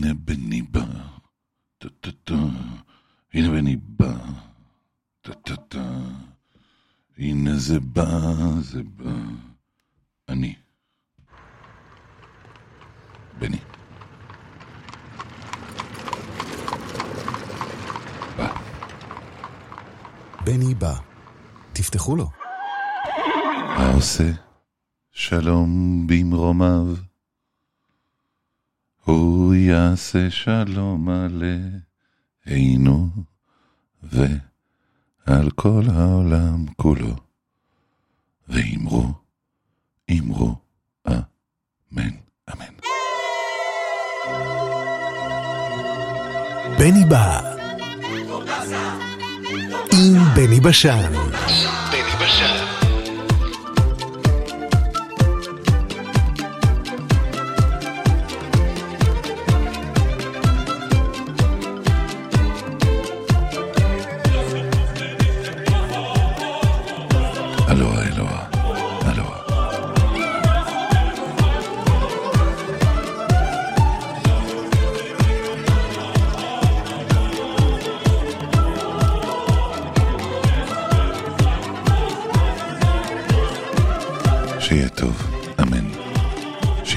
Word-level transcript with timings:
הנה 0.00 0.14
בני 0.14 0.62
בא, 0.62 0.84
טה-טה-טה, 1.78 2.34
הנה 3.34 3.48
בני 3.48 3.76
בא, 3.76 4.14
טה-טה-טה, 5.20 5.88
הנה 7.18 7.56
זה 7.56 7.80
בא, 7.80 8.10
זה 8.60 8.82
בא, 8.82 9.10
אני. 10.28 10.54
בני. 13.38 13.58
בא. 18.36 18.54
בני 20.44 20.74
בא. 20.74 20.94
תפתחו 21.72 22.16
לו. 22.16 22.30
העושה 23.76 24.32
שלום 25.12 26.06
במרומיו, 26.06 26.86
הוא 29.10 29.54
יעשה 29.54 30.30
שלום 30.30 31.08
עלינו 32.46 33.08
ועל 34.02 35.50
כל 35.54 35.82
העולם 35.94 36.66
כולו, 36.76 37.16
ואמרו, 38.48 39.12
אמרו, 40.10 40.54
אמן, 41.08 42.10
אמן. 42.52 42.74
בני 46.78 47.04
בא. 47.08 47.40
עם 49.92 50.34
בני 50.34 50.60
בשן. 50.60 51.12
בני 51.90 52.16
בשן. 52.20 52.59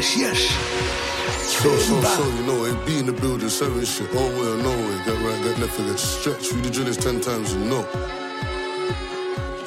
yes, 0.00 0.16
yes. 0.16 1.60
So, 1.60 1.76
so, 1.76 2.00
so, 2.00 2.24
you 2.24 2.42
know, 2.46 2.64
it 2.64 2.86
be 2.86 2.98
in 2.98 3.06
the 3.06 3.12
building, 3.12 3.50
serving 3.50 3.84
shit, 3.84 4.08
all 4.14 4.28
way 4.30 4.48
or 4.48 4.56
no 4.56 4.70
way. 4.70 4.96
Get 5.04 5.20
right, 5.20 5.42
get 5.44 5.58
left, 5.58 5.76
get 5.76 5.98
stretched. 5.98 6.52
We 6.54 6.62
the 6.62 6.70
drill 6.70 6.88
is 6.88 6.96
ten 6.96 7.20
times, 7.20 7.52
you 7.52 7.60
know. 7.60 7.84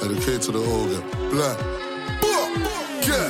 And 0.01 0.09
the 0.09 0.19
K 0.25 0.39
to 0.39 0.51
the 0.51 0.59
O, 0.59 0.87
get 0.89 1.03
black. 1.29 1.57
Yeah. 3.05 3.29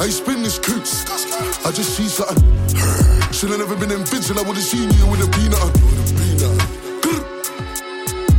I 0.00 0.08
spin 0.08 0.42
this 0.42 0.58
coots. 0.58 1.04
I 1.66 1.70
just 1.72 1.96
see 1.96 2.08
something. 2.08 2.42
Should 3.32 3.50
have 3.50 3.58
never 3.58 3.76
been 3.76 3.90
in 3.90 4.04
bids, 4.08 4.30
and 4.30 4.38
I 4.38 4.42
would 4.42 4.56
have 4.56 4.64
seen 4.64 4.88
you 4.90 5.06
with 5.10 5.20
a 5.20 5.28
peanut 5.36 5.60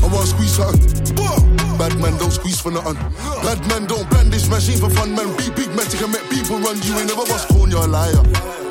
I 0.02 0.08
want 0.08 0.26
to 0.26 0.34
squeeze 0.34 0.56
something. 0.56 1.06
Bad 1.78 2.00
man 2.00 2.18
don't 2.18 2.32
squeeze 2.32 2.62
for 2.62 2.72
nothing. 2.72 2.96
Bad 3.44 3.60
man 3.68 3.86
don't 3.86 4.10
brand 4.10 4.32
this 4.32 4.48
machine 4.50 4.80
for 4.80 4.90
fun, 4.90 5.14
man. 5.14 5.28
Be 5.38 5.50
big 5.52 5.68
man, 5.76 5.86
take 5.86 6.02
a 6.02 6.08
people 6.36 6.60
run. 6.60 6.76
You 6.84 7.00
ain't 7.00 7.08
never 7.08 7.24
was 7.24 7.46
corn, 7.48 7.72
you're 7.72 7.84
a 7.84 7.88
liar. 7.88 8.20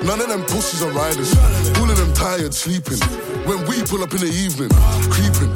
None 0.04 0.20
of 0.20 0.28
them 0.28 0.44
pussies 0.44 0.82
are 0.82 0.92
riders. 0.92 1.32
All 1.80 1.88
of 1.88 1.96
them 1.96 2.12
tired, 2.12 2.52
sleeping. 2.52 3.00
When 3.48 3.64
we 3.64 3.80
pull 3.88 4.04
up 4.04 4.12
in 4.12 4.20
the 4.20 4.28
evening, 4.28 4.68
creeping. 5.08 5.48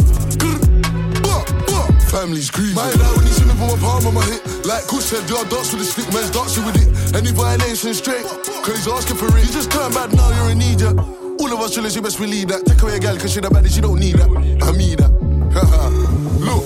Bah, 1.21 1.45
bah. 1.69 1.87
Family 2.09 2.41
screaming. 2.41 2.81
My 2.81 2.89
dad 2.97 3.13
when 3.17 3.27
he 3.29 3.33
see 3.33 3.45
me 3.45 3.53
put 3.61 3.69
my 3.69 3.79
palm 3.85 4.07
on 4.09 4.15
my 4.15 4.25
hip. 4.25 4.41
Like 4.65 4.89
Kush 4.89 5.13
said, 5.13 5.29
yo, 5.29 5.45
dance 5.45 5.73
with 5.73 5.85
the 5.85 5.89
stick, 5.89 6.09
man's 6.13 6.33
dancing 6.33 6.65
with 6.65 6.81
it. 6.81 6.89
Any 7.15 7.33
violation 7.33 7.93
straight, 7.93 8.25
cause 8.65 8.77
he's 8.81 8.89
asking 8.89 9.17
for 9.17 9.29
it. 9.29 9.45
You 9.45 9.53
just 9.53 9.71
turn 9.71 9.93
bad 9.93 10.17
now, 10.17 10.33
you're 10.33 10.53
in 10.53 10.59
need. 10.59 10.81
All 10.83 11.53
of 11.53 11.61
us 11.61 11.75
chillers, 11.75 11.95
you 11.95 12.01
best 12.01 12.19
believe 12.19 12.49
that. 12.49 12.65
Take 12.65 12.81
away 12.81 12.97
a 12.97 12.99
gal, 12.99 13.17
cause 13.19 13.33
she 13.33 13.41
the 13.41 13.51
baddest, 13.51 13.75
she 13.75 13.81
don't 13.83 14.01
need 14.01 14.17
that. 14.17 14.29
I 14.65 14.73
mean 14.73 14.97
that. 14.97 15.13
Look. 16.41 16.65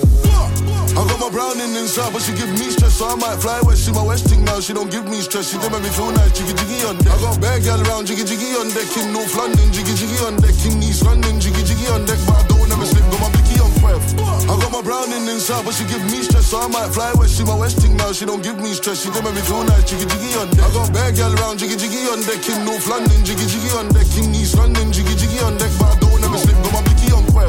I 0.93 1.07
got 1.09 1.19
my 1.19 1.29
browning 1.29 1.73
inside, 1.73 2.13
but 2.13 2.21
she 2.21 2.33
give 2.33 2.51
me 2.51 2.69
stress, 2.69 2.82
so 2.93 3.09
I 3.09 3.15
might 3.17 3.41
fly 3.41 3.59
west. 3.65 3.85
She 3.85 3.91
my 3.91 4.05
westing 4.05 4.45
now, 4.45 4.59
she 4.61 4.73
don't 4.73 4.89
give 4.89 5.09
me 5.09 5.19
stress. 5.25 5.49
She 5.49 5.57
don't 5.57 5.73
make 5.73 5.81
me 5.81 5.89
feel 5.89 6.13
nice, 6.13 6.31
jiggy 6.37 6.53
jiggy 6.53 6.85
on 6.85 6.97
deck. 7.01 7.09
I 7.09 7.17
got 7.25 7.41
bad 7.41 7.65
gal 7.65 7.81
around, 7.81 8.05
jiggy 8.05 8.23
jiggy 8.23 8.53
on 8.53 8.69
deck 8.69 8.89
in 8.93 9.11
North 9.11 9.33
London, 9.33 9.65
jiggy 9.73 9.97
jiggy 9.97 10.17
on 10.21 10.37
deck 10.37 10.53
in 10.69 10.77
East 10.77 11.01
London, 11.03 11.41
jiggy 11.41 11.65
jiggy 11.65 11.89
on 11.89 12.05
deck, 12.05 12.21
but 12.29 12.37
I 12.37 12.43
don't 12.47 12.69
ever 12.69 12.85
slip, 12.85 13.03
got 13.09 13.19
my 13.25 13.29
blicky 13.33 13.57
on 13.57 13.73
breath. 13.81 14.05
I 14.45 14.53
got 14.61 14.71
my 14.71 14.81
browning 14.85 15.25
inside, 15.25 15.65
but 15.65 15.73
she 15.73 15.89
give 15.89 16.05
me 16.05 16.21
stress, 16.21 16.45
so 16.53 16.61
I 16.61 16.67
might 16.69 16.93
fly 16.93 17.11
west. 17.17 17.33
She 17.35 17.43
my 17.43 17.57
westing 17.57 17.97
now, 17.97 18.13
she 18.13 18.25
don't 18.29 18.43
give 18.45 18.61
me 18.61 18.71
stress. 18.77 19.01
She 19.01 19.09
don't 19.09 19.25
make 19.25 19.35
me 19.35 19.41
feel 19.41 19.65
nice, 19.65 19.89
jiggy 19.89 20.05
jiggy 20.05 20.37
on 20.37 20.53
deck. 20.53 20.61
I 20.61 20.73
got 20.77 20.93
bad 20.93 21.17
gal 21.17 21.33
around, 21.33 21.57
jiggy 21.57 21.75
jiggy 21.75 22.05
on 22.13 22.21
deck 22.21 22.45
in 22.45 22.61
North 22.61 22.85
London, 22.85 23.17
jiggy 23.25 23.49
jiggy 23.49 23.73
on 23.73 23.89
deck 23.89 24.09
in 24.21 24.29
East 24.37 24.53
London, 24.53 24.93
jiggy 24.93 25.17
jiggy 25.17 25.41
on 25.41 25.57
deck, 25.57 25.73
but 25.81 26.02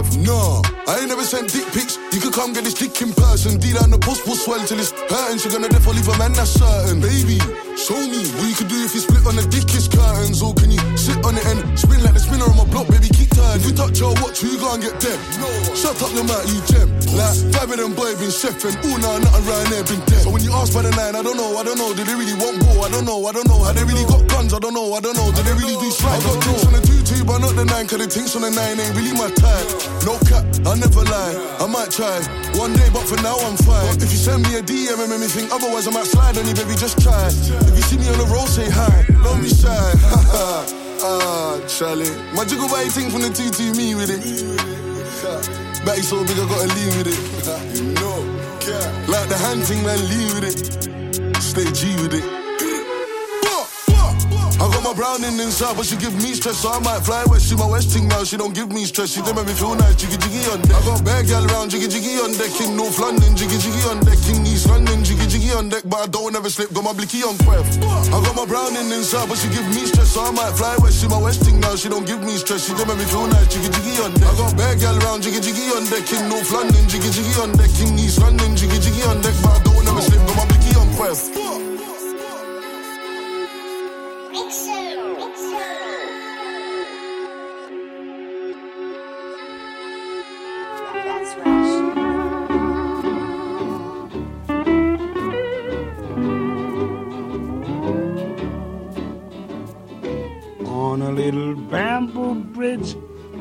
breath. 0.05 0.19
No, 0.19 0.63
I 0.87 1.01
ain't 1.01 1.09
never 1.09 1.23
sent 1.23 1.53
dick 1.53 1.67
pics. 1.73 1.99
You 2.13 2.21
could 2.21 2.33
come 2.33 2.53
get 2.53 2.65
this 2.65 2.75
dick 2.75 3.01
in 3.03 3.13
person. 3.13 3.59
D 3.59 3.73
down 3.73 3.91
the 3.91 3.99
post 3.99 4.27
will 4.27 4.37
swell 4.37 4.65
till 4.67 4.79
it's 4.79 4.93
hurting. 4.93 5.39
She 5.39 5.49
gonna 5.49 5.69
definitely 5.69 6.03
leave 6.03 6.09
a 6.09 6.19
man, 6.19 6.33
that's 6.33 6.51
certain. 6.51 7.01
Baby, 7.01 7.39
show 7.85 8.01
me 8.01 8.25
what 8.41 8.49
you 8.49 8.57
could 8.57 8.73
do 8.73 8.81
if 8.81 8.97
you 8.97 9.01
split 9.05 9.29
on 9.29 9.37
the 9.37 9.45
dickest 9.53 9.93
curtains. 9.93 10.41
Or 10.41 10.57
can 10.57 10.73
you 10.73 10.81
sit 10.97 11.21
on 11.21 11.37
it 11.37 11.45
and 11.45 11.61
spin 11.77 12.01
like 12.01 12.17
the 12.17 12.23
spinner 12.25 12.49
on 12.49 12.57
my 12.57 12.65
block, 12.65 12.89
baby? 12.89 13.13
Keep 13.13 13.37
turning. 13.37 13.61
If 13.61 13.69
you 13.69 13.75
touch 13.77 14.01
your 14.01 14.17
watch, 14.25 14.41
you 14.41 14.57
gonna 14.57 14.81
get 14.81 14.97
dead. 15.05 15.21
No, 15.37 15.53
shut 15.77 16.01
up 16.01 16.09
your 16.17 16.25
mouth, 16.25 16.49
you 16.49 16.65
gem. 16.65 16.89
Like 17.13 17.37
five 17.53 17.69
of 17.69 17.77
them 17.77 17.93
boys 17.93 18.17
been 18.17 18.33
chefing. 18.33 18.73
Ooh, 18.89 18.97
nah, 19.05 19.21
nothing 19.21 19.45
around 19.45 19.69
there 19.69 19.85
been 19.85 20.01
dead. 20.09 20.25
So 20.25 20.33
when 20.33 20.41
you 20.41 20.57
ask 20.57 20.73
by 20.73 20.81
the 20.81 20.97
nine, 20.97 21.13
I 21.13 21.21
don't 21.21 21.37
know, 21.37 21.61
I 21.61 21.63
don't 21.63 21.77
know. 21.77 21.93
Do 21.93 22.09
they 22.09 22.17
really 22.17 22.33
want 22.41 22.65
war? 22.65 22.89
I 22.89 22.89
don't 22.89 23.05
know, 23.05 23.21
I 23.29 23.33
don't 23.37 23.47
know. 23.53 23.61
Have 23.69 23.77
they 23.77 23.85
really 23.85 24.09
got 24.09 24.25
guns? 24.33 24.57
I 24.57 24.59
don't 24.65 24.73
know, 24.73 24.97
I 24.97 25.01
don't 25.05 25.17
know. 25.21 25.29
Do 25.29 25.45
they 25.45 25.53
really 25.53 25.77
do 25.77 25.89
slide? 25.93 26.17
I 26.17 26.25
got 26.25 26.41
drinks 26.41 26.65
on 26.65 26.73
the 26.73 26.81
two 26.81 27.05
two, 27.05 27.21
but 27.29 27.45
not 27.45 27.53
the 27.53 27.69
nine. 27.69 27.85
Cause 27.85 28.01
the 28.01 28.09
things 28.09 28.33
on 28.33 28.43
the 28.43 28.51
nine 28.51 28.81
ain't 28.81 28.97
really 28.97 29.13
my 29.13 29.29
type. 29.37 29.69
No 30.09 30.17
cap, 30.25 30.45
I 30.65 30.73
never 30.81 31.05
lie. 31.05 31.37
I 31.61 31.67
might 31.69 31.93
try 31.93 32.17
one 32.57 32.73
day, 32.73 32.89
but 32.97 33.05
for 33.05 33.21
now 33.21 33.37
I'm 33.45 33.61
fine. 33.61 33.93
If 34.01 34.09
you 34.09 34.21
send 34.21 34.43
me 34.49 34.57
a 34.57 34.63
DM 34.65 34.97
and 34.97 35.09
make 35.13 35.21
me 35.21 35.29
think 35.29 35.53
otherwise, 35.53 35.85
I 35.87 35.93
might 35.93 36.09
slide 36.09 36.37
on 36.41 36.49
you, 36.49 36.57
baby. 36.57 36.75
Just 36.81 36.97
try. 37.05 37.29
If 37.69 37.74
you 37.75 37.83
see 37.83 37.99
me 37.99 38.09
on 38.09 38.19
the 38.19 38.27
road, 38.27 38.49
say 38.49 38.69
hi. 38.71 39.05
Don't 39.23 39.41
be 39.43 39.49
shy. 39.49 39.69
ah, 41.03 41.61
Charlie. 41.69 42.11
My 42.35 42.45
jiggle 42.45 42.69
body 42.69 42.89
thing 42.89 43.11
from 43.11 43.23
the 43.23 43.31
two 43.31 43.51
me 43.75 43.95
with 43.95 44.11
it. 44.11 44.23
Batty 45.85 46.03
so 46.03 46.23
big, 46.25 46.39
I 46.39 46.49
gotta 46.49 46.75
leave 46.75 46.97
with 46.99 47.09
it. 47.09 47.21
You 47.75 47.93
know, 47.95 48.21
like 49.09 49.29
the 49.29 49.37
hand 49.37 49.65
thing, 49.65 49.85
man, 49.85 49.99
leave 50.09 50.35
with 50.35 50.45
it. 50.45 51.43
Stay 51.43 51.71
G 51.73 51.95
with 52.03 52.15
it. 52.15 52.44
I 54.65 54.73
got 54.73 54.81
my 54.81 54.97
browning 54.97 55.37
inside, 55.45 55.77
but 55.77 55.85
she 55.85 55.93
give 56.01 56.17
me 56.25 56.33
stress, 56.33 56.65
so 56.65 56.73
I 56.73 56.81
might 56.81 57.05
fly 57.05 57.21
west. 57.29 57.53
She 57.53 57.55
my 57.55 57.69
westing 57.69 58.09
now, 58.09 58.25
she 58.25 58.41
don't 58.41 58.57
give 58.57 58.73
me 58.73 58.89
stress. 58.89 59.13
She 59.13 59.21
don't 59.21 59.37
make 59.37 59.45
me 59.45 59.53
feel 59.53 59.77
nice, 59.77 59.93
jiggy 59.93 60.17
jiggy 60.17 60.41
on 60.49 60.65
deck. 60.65 60.81
I 60.81 60.81
got 60.89 61.05
bad 61.05 61.29
gal 61.29 61.45
around, 61.45 61.69
jiggy 61.69 61.85
jiggy 61.85 62.17
on 62.17 62.33
deck 62.33 62.57
in 62.65 62.73
North 62.73 62.97
London, 62.97 63.37
jiggy 63.37 63.61
jiggy 63.61 63.85
on 63.93 64.01
deck 64.09 64.17
in 64.25 64.41
East 64.49 64.65
London, 64.65 65.05
jiggy 65.05 65.29
jiggy 65.29 65.53
on 65.53 65.69
deck, 65.69 65.85
but 65.85 66.01
I 66.01 66.07
don't 66.09 66.33
ever 66.33 66.49
slip. 66.49 66.73
Got 66.73 66.81
my 66.81 66.97
blicky 66.97 67.21
on 67.21 67.37
breath. 67.45 67.69
I 68.09 68.17
got 68.25 68.33
my 68.33 68.49
browning 68.49 68.89
inside, 68.89 69.29
but 69.29 69.37
she 69.37 69.53
give 69.53 69.69
me 69.69 69.85
stress, 69.85 70.17
so 70.17 70.25
I 70.25 70.33
might 70.33 70.57
fly 70.57 70.73
west. 70.81 70.97
She 70.97 71.13
my 71.13 71.21
westing 71.21 71.61
now, 71.61 71.77
she 71.77 71.93
don't 71.93 72.09
give 72.09 72.25
me 72.25 72.33
stress. 72.41 72.65
She 72.65 72.73
don't 72.73 72.89
make 72.89 72.97
me 72.97 73.05
feel 73.05 73.29
nice, 73.29 73.53
jiggy 73.53 73.69
jiggy 73.69 74.01
on 74.01 74.17
deck. 74.17 74.33
I 74.33 74.49
got 74.49 74.57
bad 74.57 74.81
gal 74.81 74.97
around, 74.97 75.29
jiggy 75.29 75.45
jiggy 75.45 75.77
on 75.77 75.85
deck 75.93 76.09
in 76.09 76.25
North 76.33 76.49
London, 76.49 76.89
jiggy 76.89 77.13
jiggy 77.13 77.37
on 77.37 77.53
deck 77.53 77.75
in 77.85 78.01
East 78.01 78.17
London, 78.17 78.57
jiggy 78.57 78.81
jiggy 78.81 79.05
on 79.13 79.21
deck, 79.21 79.37
but 79.45 79.61
I 79.61 79.63
don't 79.69 79.85
ever 79.93 80.01
slip. 80.01 80.25
Got 80.25 80.37
my 80.41 80.47
blicky 80.49 80.73
on 80.81 80.89
breath. 80.97 81.74
Bamboo 101.75 102.35
bridge 102.57 102.95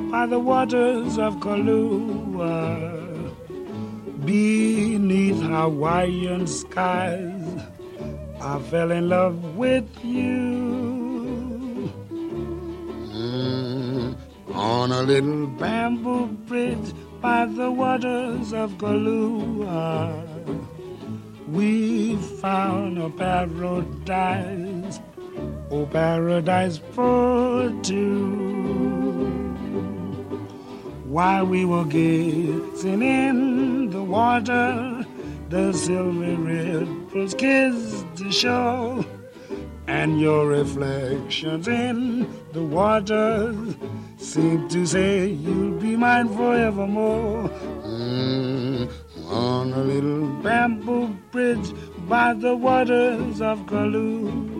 by 0.09 0.25
the 0.25 0.39
waters 0.39 1.19
of 1.19 1.35
Kahlua. 1.35 2.55
Beneath 4.25 5.39
Hawaiian 5.39 6.47
skies, 6.47 7.61
I 8.41 8.59
fell 8.69 8.91
in 8.91 9.07
love 9.09 9.55
with 9.55 9.87
you. 10.03 11.91
Mm, 13.21 14.17
on 14.55 14.91
a 14.91 15.03
little 15.03 15.45
bamboo 15.45 16.25
bridge 16.49 16.91
by 17.21 17.45
the 17.45 17.69
waters 17.69 18.51
of 18.51 18.71
Kahlua, 18.81 20.11
we 21.49 22.15
found 22.41 22.97
a 22.97 23.09
paradise 23.11 24.72
Oh, 25.75 25.87
paradise 25.87 26.77
for 26.91 27.73
two. 27.81 28.29
While 31.05 31.47
we 31.47 31.65
were 31.65 31.85
gazing 31.85 33.01
in 33.01 33.89
the 33.89 34.03
water, 34.03 35.03
the 35.49 35.73
silver 35.73 36.35
ripples 36.35 37.33
kissed 37.33 38.05
the 38.17 38.31
shore, 38.31 39.03
and 39.87 40.21
your 40.21 40.47
reflections 40.47 41.67
in 41.67 42.31
the 42.51 42.61
water 42.61 43.55
seemed 44.17 44.69
to 44.69 44.85
say 44.85 45.25
you'll 45.25 45.79
be 45.79 45.95
mine 45.95 46.29
forevermore. 46.29 47.49
Mm, 47.81 48.91
on 49.25 49.73
a 49.73 49.83
little 49.83 50.27
bamboo 50.43 51.07
bridge 51.31 51.73
by 52.07 52.35
the 52.35 52.55
waters 52.55 53.41
of 53.41 53.65
Kahlua. 53.65 54.52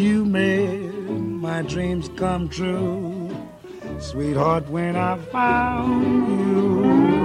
You 0.00 0.24
made 0.24 1.10
my 1.10 1.60
dreams 1.60 2.08
come 2.16 2.48
true, 2.48 3.36
sweetheart, 3.98 4.66
when 4.70 4.96
I 4.96 5.18
found 5.18 6.40
you. 6.40 7.19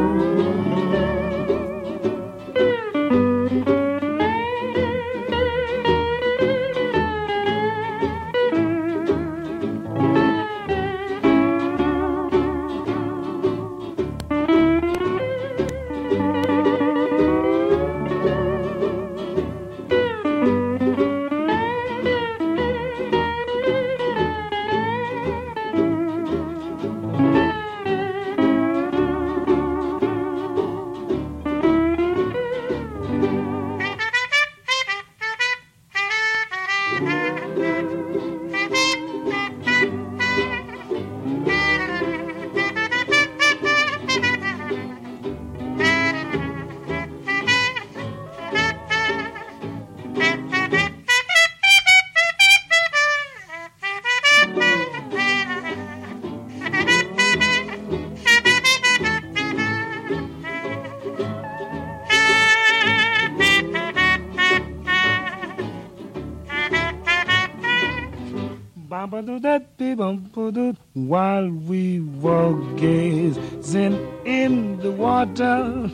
While 70.94 71.50
we 71.50 72.00
were 72.00 72.76
gazing 72.76 74.00
in 74.26 74.80
the 74.80 74.92
water, 74.92 75.92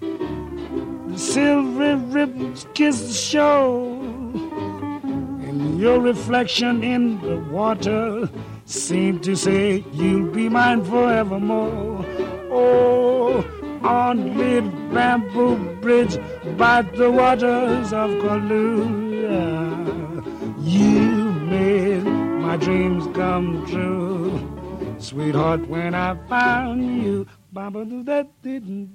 the 0.00 1.18
silvery 1.18 1.94
ribbons 1.94 2.66
kissed 2.74 3.06
the 3.08 3.14
shore, 3.14 3.98
and 5.48 5.80
your 5.80 6.00
reflection 6.00 6.84
in 6.84 7.18
the 7.22 7.38
water 7.50 8.28
seemed 8.66 9.22
to 9.24 9.36
say, 9.36 9.82
You'll 9.94 10.30
be 10.30 10.50
mine 10.50 10.84
forevermore. 10.84 12.04
Oh, 12.50 13.42
on 13.82 14.36
little 14.36 14.70
bamboo 14.92 15.56
bridge 15.80 16.18
by 16.58 16.82
the 16.82 17.10
waters 17.10 17.94
of 17.94 18.10
Kahlua. 18.22 19.80
You 20.62 21.09
my 22.50 22.56
dreams 22.56 23.06
come 23.14 23.64
true. 23.68 24.34
Sweetheart, 24.98 25.68
when 25.68 25.94
I 25.94 26.16
found 26.28 27.00
you, 27.00 27.24
Baba 27.52 27.84
do 27.84 28.02
that 28.02 28.26
didn't 28.42 28.94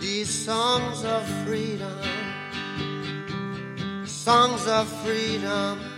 these 0.00 0.28
songs 0.28 1.04
of 1.04 1.24
freedom, 1.44 1.92
songs 4.04 4.66
of 4.66 4.88
freedom. 5.04 5.95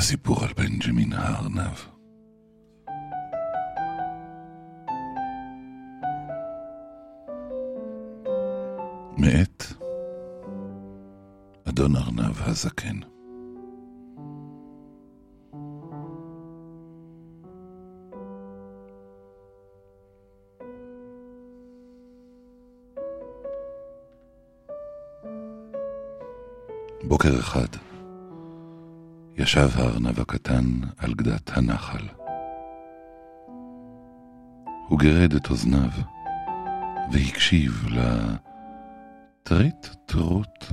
הסיפור 0.00 0.44
על 0.44 0.52
בנג'מין 0.56 1.12
הארנב. 1.12 1.76
מאת 9.16 9.64
אדון 11.68 11.96
ארנב 11.96 12.42
הזקן. 12.42 13.00
בוקר 27.02 27.38
אחד, 27.38 27.89
ישב 29.42 29.68
הארנב 29.74 30.20
הקטן 30.20 30.64
על 30.98 31.14
גדת 31.14 31.50
הנחל. 31.56 32.08
הוא 34.88 34.98
גרד 34.98 35.34
את 35.34 35.50
אוזניו 35.50 35.90
והקשיב 37.12 37.86
לטריט 39.42 39.86
טרוט, 40.06 40.64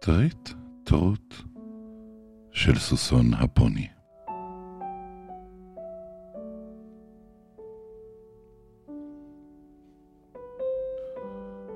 טריט 0.00 0.50
טרוט 0.84 1.34
של 2.52 2.78
סוסון 2.78 3.34
הפוני. 3.34 3.88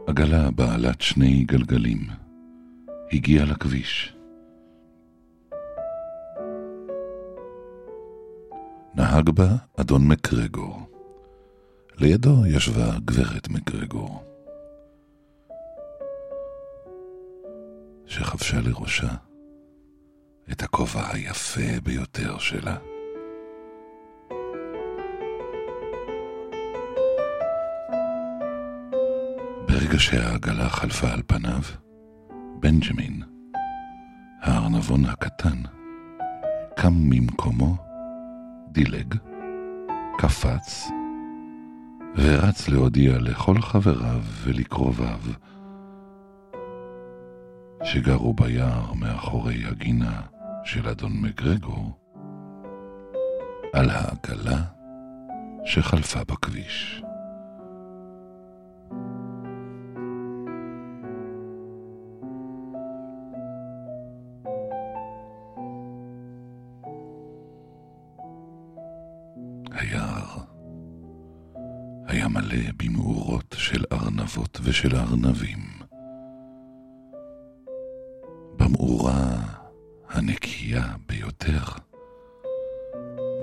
עגלה 0.06 0.50
בעלת 0.50 1.00
שני 1.00 1.44
גלגלים 1.44 2.00
הגיעה 3.12 3.44
לכביש. 3.44 4.19
נהג 9.10 9.30
בה 9.30 9.48
אדון 9.80 10.08
מקרגור. 10.08 10.80
לידו 11.98 12.46
ישבה 12.46 12.98
גברת 13.04 13.48
מקרגור, 13.48 14.24
שחבשה 18.06 18.60
לראשה 18.60 19.08
את 20.52 20.62
הכובע 20.62 21.12
היפה 21.12 21.80
ביותר 21.82 22.38
שלה. 22.38 22.76
ברגע 29.68 29.98
שהעגלה 29.98 30.68
חלפה 30.68 31.08
על 31.12 31.22
פניו, 31.26 31.62
בנג'מין, 32.60 33.22
הארנבון 34.40 35.04
הקטן, 35.04 35.62
קם 36.76 36.94
ממקומו, 36.94 37.89
דילג, 38.72 39.14
קפץ, 40.18 40.90
ורץ 42.16 42.68
להודיע 42.68 43.18
לכל 43.18 43.60
חבריו 43.60 44.22
ולקרוביו 44.44 45.18
שגרו 47.84 48.34
ביער 48.34 48.92
מאחורי 48.92 49.64
הגינה 49.66 50.20
של 50.64 50.88
אדון 50.88 51.12
מגרגור 51.20 51.98
על 53.72 53.90
העגלה 53.90 54.62
שחלפה 55.64 56.24
בכביש. 56.24 57.02
מלא 72.32 72.72
במאורות 72.76 73.54
של 73.58 73.84
ארנבות 73.92 74.58
ושל 74.62 74.96
ארנבים. 74.96 75.58
במאורה 78.56 79.42
הנקייה 80.08 80.84
ביותר 81.08 81.58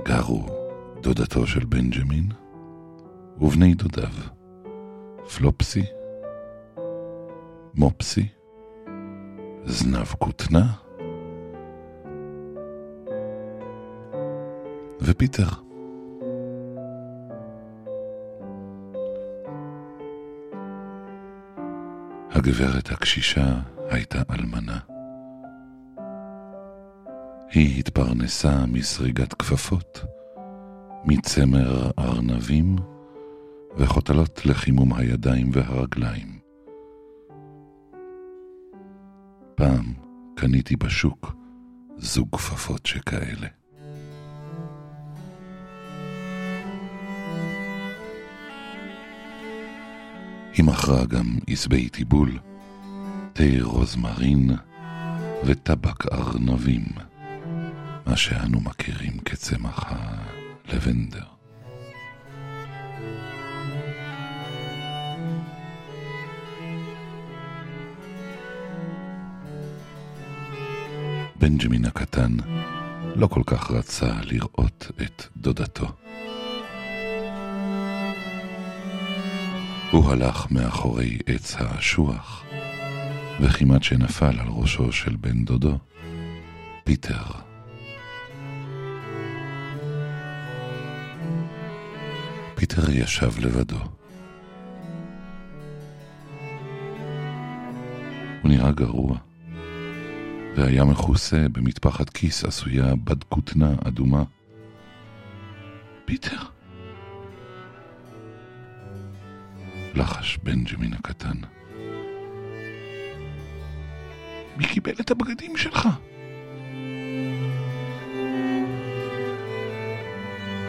גרו 0.03 0.46
דודתו 1.01 1.48
של 1.48 1.65
בנג'מין 1.65 2.29
ובני 3.41 3.74
דודיו, 3.74 4.13
פלופסי, 5.38 5.84
מופסי, 7.75 8.27
זנב 9.65 10.06
כותנה 10.06 10.74
ופיטר. 15.01 15.66
הגברת 22.48 22.92
הקשישה 22.92 23.60
הייתה 23.90 24.22
אלמנה. 24.29 24.79
היא 27.51 27.79
התפרנסה 27.79 28.66
מסריגת 28.66 29.33
כפפות, 29.33 30.05
מצמר 31.05 31.92
ארנבים 32.00 32.75
וחותלות 33.77 34.46
לחימום 34.46 34.94
הידיים 34.94 35.50
והרגליים. 35.53 36.40
פעם 39.55 39.94
קניתי 40.36 40.75
בשוק 40.75 41.33
זוג 41.98 42.36
כפפות 42.36 42.86
שכאלה. 42.86 43.56
היא 50.57 50.65
מכרה 50.65 51.05
גם 51.05 51.25
עשבי 51.48 51.89
טיבול, 51.89 52.39
תה 53.33 53.43
רוזמרין 53.61 54.50
וטבק 55.46 56.13
ארנבים, 56.13 56.85
מה 58.05 58.17
שאנו 58.17 58.59
מכירים 58.59 59.20
כצמח 59.20 59.83
הלבנדר. 59.87 61.24
בנג'מין 71.39 71.85
הקטן 71.85 72.31
לא 73.15 73.27
כל 73.27 73.41
כך 73.46 73.72
רצה 73.72 74.13
לראות 74.24 74.91
את 75.01 75.24
דודתו. 75.37 75.87
הוא 79.91 80.11
הלך 80.11 80.51
מאחורי 80.51 81.17
עץ 81.25 81.55
האשוח, 81.55 82.43
וכמעט 83.41 83.83
שנפל 83.83 84.39
על 84.39 84.47
ראשו 84.47 84.91
של 84.91 85.15
בן 85.15 85.45
דודו, 85.45 85.77
פיטר. 86.83 87.23
פיטר 92.55 92.89
ישב 92.89 93.31
לבדו. 93.39 93.79
הוא 98.41 98.51
נראה 98.51 98.71
גרוע, 98.71 99.17
והיה 100.55 100.83
מכוסה 100.83 101.45
במטפחת 101.51 102.09
כיס 102.09 102.43
עשויה 102.43 102.95
בד 103.03 103.23
כותנה 103.23 103.73
אדומה. 103.87 104.23
פיטר! 106.05 106.56
לחש 109.98 110.38
בנג'מין 110.44 110.94
הקטן. 110.94 111.38
מי 114.57 114.66
קיבל 114.68 114.94
את 115.01 115.12
הבגדים 115.12 115.57
שלך? 115.57 115.90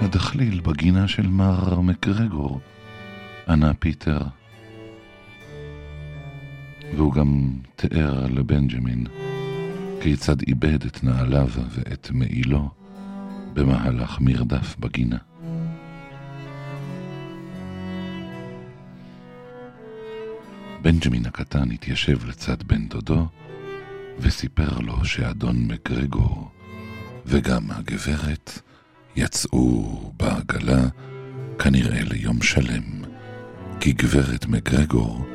הדחליל 0.03 0.61
בגינה 0.61 1.09
של 1.09 1.27
מר 1.27 1.81
מקרגור, 1.81 2.61
ענה 3.49 3.75
פיטר. 3.75 4.23
והוא 6.97 7.12
גם 7.12 7.51
תיאר 7.77 8.27
לבנג'מין 8.27 9.07
כיצד 10.01 10.43
איבד 10.43 10.85
את 10.85 11.05
נעליו 11.05 11.49
ואת 11.71 12.11
מעילו 12.11 12.71
במהלך 13.55 14.21
מרדף 14.21 14.77
בגינה. 14.79 15.19
בנג'מין 20.83 21.27
הקטן 21.27 21.71
התיישב 21.71 22.29
לצד 22.29 22.62
בן 22.62 22.88
דודו 22.88 23.27
וסיפר 24.19 24.79
לו 24.79 25.05
שאדון 25.05 25.69
מגרגור 25.69 26.51
וגם 27.27 27.71
הגברת 27.71 28.61
יצאו 29.17 30.12
בעגלה 30.17 30.88
כנראה 31.59 32.01
ליום 32.03 32.43
שלם, 32.43 33.05
כי 33.81 33.93
גברת 33.93 34.47
מגרגור 34.47 35.27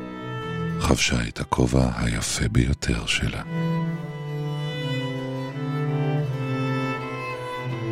חבשה 0.80 1.28
את 1.28 1.40
הכובע 1.40 1.90
היפה 1.96 2.48
ביותר 2.48 3.06
שלה. 3.06 3.42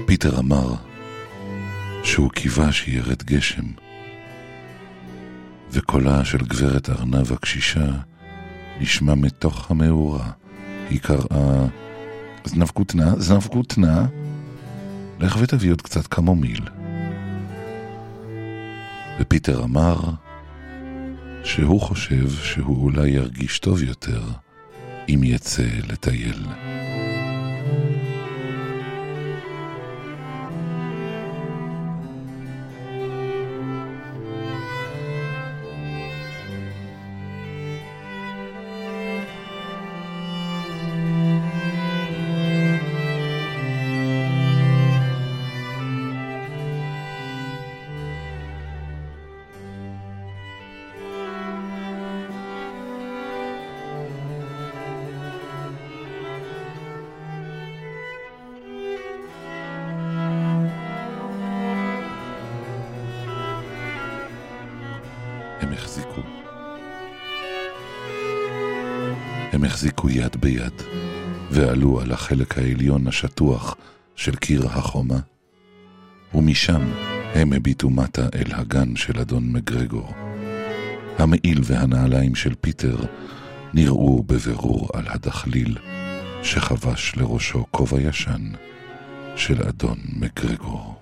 פיטר 0.07 0.38
אמר 0.38 0.75
שהוא 2.05 2.31
קיווה 2.31 2.73
שירד 2.73 3.23
גשם, 3.23 3.65
וקולה 5.73 6.25
של 6.25 6.39
גברת 6.39 6.91
ארנב 6.91 7.33
הקשישה 7.33 7.91
נשמע 8.81 9.15
מתוך 9.15 9.71
המאורה. 9.71 10.31
היא 10.91 11.01
קראה, 11.01 11.67
זנב 12.45 12.69
כותנה, 12.69 13.15
זנב 13.19 13.43
כותנה, 13.43 14.07
לך 15.21 15.37
ותביא 15.41 15.71
עוד 15.71 15.83
קצת 15.83 16.07
קמומיל. 16.07 16.61
ופיטר 19.21 19.65
אמר 19.65 20.01
שהוא 21.45 21.81
חושב 21.81 22.31
שהוא 22.31 22.83
אולי 22.83 23.09
ירגיש 23.09 23.59
טוב 23.59 23.83
יותר 23.83 24.23
אם 25.09 25.21
יצא 25.25 25.69
לטייל. 25.89 26.47
החלק 72.33 72.59
העליון 72.59 73.07
השטוח 73.07 73.77
של 74.16 74.37
קיר 74.37 74.66
החומה, 74.66 75.18
ומשם 76.35 76.83
הם 77.35 77.53
הביטו 77.53 77.90
מטה 77.90 78.23
אל 78.35 78.55
הגן 78.55 78.97
של 78.97 79.21
אדון 79.21 79.53
מגרגור. 79.53 80.12
המעיל 81.18 81.61
והנעליים 81.64 82.35
של 82.35 82.55
פיטר 82.61 82.97
נראו 83.75 84.23
בבירור 84.23 84.88
על 84.95 85.05
הדחליל 85.09 85.79
שחבש 86.42 87.12
לראשו 87.16 87.64
כובע 87.71 88.01
ישן 88.01 88.51
של 89.37 89.62
אדון 89.68 89.99
מגרגור. 90.16 90.95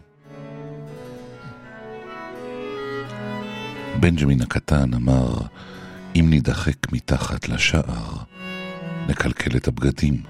בנג'מין 4.01 4.43
הקטן 4.43 4.95
אמר, 4.95 5.35
אם 6.16 6.27
נידחק 6.31 6.93
מתחת 6.93 7.49
לשער, 7.49 8.16
נקלקל 9.09 9.57
את 9.57 9.69
הבגדים. 9.69 10.23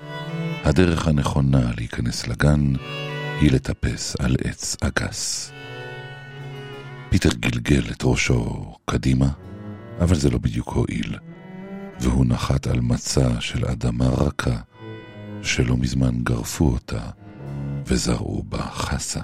הדרך 0.64 1.08
הנכונה 1.08 1.70
להיכנס 1.76 2.28
לגן 2.28 2.72
היא 3.40 3.52
לטפס 3.52 4.16
על 4.18 4.36
עץ 4.44 4.76
אגס. 4.80 5.52
פיטר 7.10 7.28
גלגל 7.34 7.82
את 7.90 8.02
ראשו 8.04 8.74
קדימה, 8.84 9.28
אבל 10.00 10.14
זה 10.14 10.30
לא 10.30 10.38
בדיוק 10.38 10.68
הועיל, 10.68 11.16
והוא 12.00 12.26
נחת 12.26 12.66
על 12.66 12.80
מצע 12.80 13.40
של 13.40 13.66
אדמה 13.66 14.08
רכה, 14.08 14.60
שלא 15.42 15.76
מזמן 15.76 16.22
גרפו 16.22 16.68
אותה 16.68 17.10
וזרעו 17.86 18.42
בה 18.48 18.62
חסה. 18.62 19.20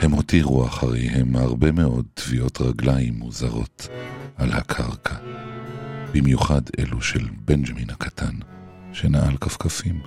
הם 0.00 0.10
הותירו 0.10 0.66
אחריהם 0.66 1.36
הרבה 1.36 1.72
מאוד 1.72 2.06
טביעות 2.14 2.60
רגליים 2.60 3.14
מוזרות 3.14 3.88
על 4.36 4.52
הקרקע, 4.52 5.14
במיוחד 6.14 6.60
אלו 6.78 7.02
של 7.02 7.28
בנג'מין 7.44 7.90
הקטן, 7.90 8.34
שנעל 8.92 9.36
כפכפים. 9.40 10.00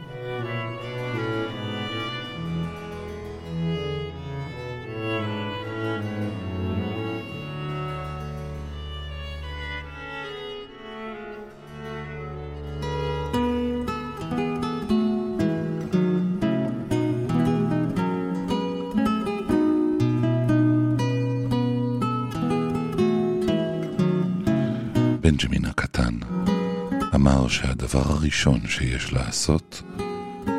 הראשון 28.21 28.59
שיש 28.67 29.13
לעשות 29.13 29.81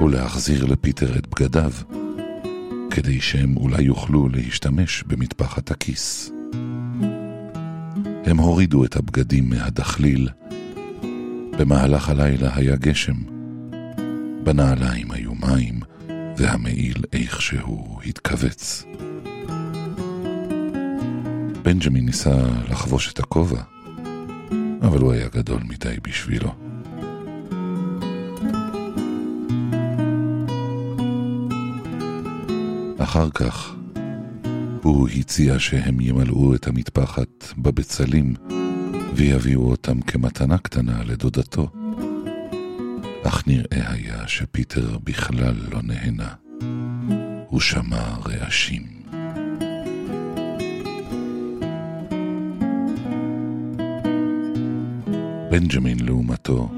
הוא 0.00 0.10
להחזיר 0.10 0.66
לפיטר 0.66 1.18
את 1.18 1.26
בגדיו, 1.26 1.72
כדי 2.90 3.20
שהם 3.20 3.56
אולי 3.56 3.82
יוכלו 3.82 4.28
להשתמש 4.28 5.02
במטפחת 5.06 5.70
הכיס. 5.70 6.30
הם 8.24 8.38
הורידו 8.38 8.84
את 8.84 8.96
הבגדים 8.96 9.50
מהדחליל. 9.50 10.28
במהלך 11.58 12.08
הלילה 12.08 12.56
היה 12.56 12.76
גשם. 12.76 13.16
בנעליים 14.44 15.10
היו 15.10 15.32
מים, 15.34 15.80
והמעיל 16.36 16.96
איכשהו 17.12 18.00
התכווץ. 18.06 18.84
בנג'מין 21.62 22.06
ניסה 22.06 22.36
לחבוש 22.70 23.12
את 23.12 23.18
הכובע, 23.18 23.62
אבל 24.82 24.98
הוא 24.98 25.12
היה 25.12 25.28
גדול 25.28 25.60
מדי 25.68 25.96
בשבילו. 26.02 26.71
אחר 33.12 33.30
כך 33.30 33.74
הוא 34.82 35.08
הציע 35.08 35.58
שהם 35.58 36.00
ימלאו 36.00 36.54
את 36.54 36.66
המטפחת 36.66 37.28
בבצלים 37.58 38.34
ויביאו 39.14 39.70
אותם 39.70 40.00
כמתנה 40.00 40.58
קטנה 40.58 41.04
לדודתו. 41.04 41.70
אך 43.22 43.42
נראה 43.46 43.92
היה 43.92 44.28
שפיטר 44.28 44.98
בכלל 45.04 45.54
לא 45.72 45.82
נהנה. 45.82 46.28
הוא 47.48 47.60
שמע 47.60 48.14
רעשים. 48.26 48.86
בנג'מין, 55.50 55.98
לעומתו, 56.00 56.68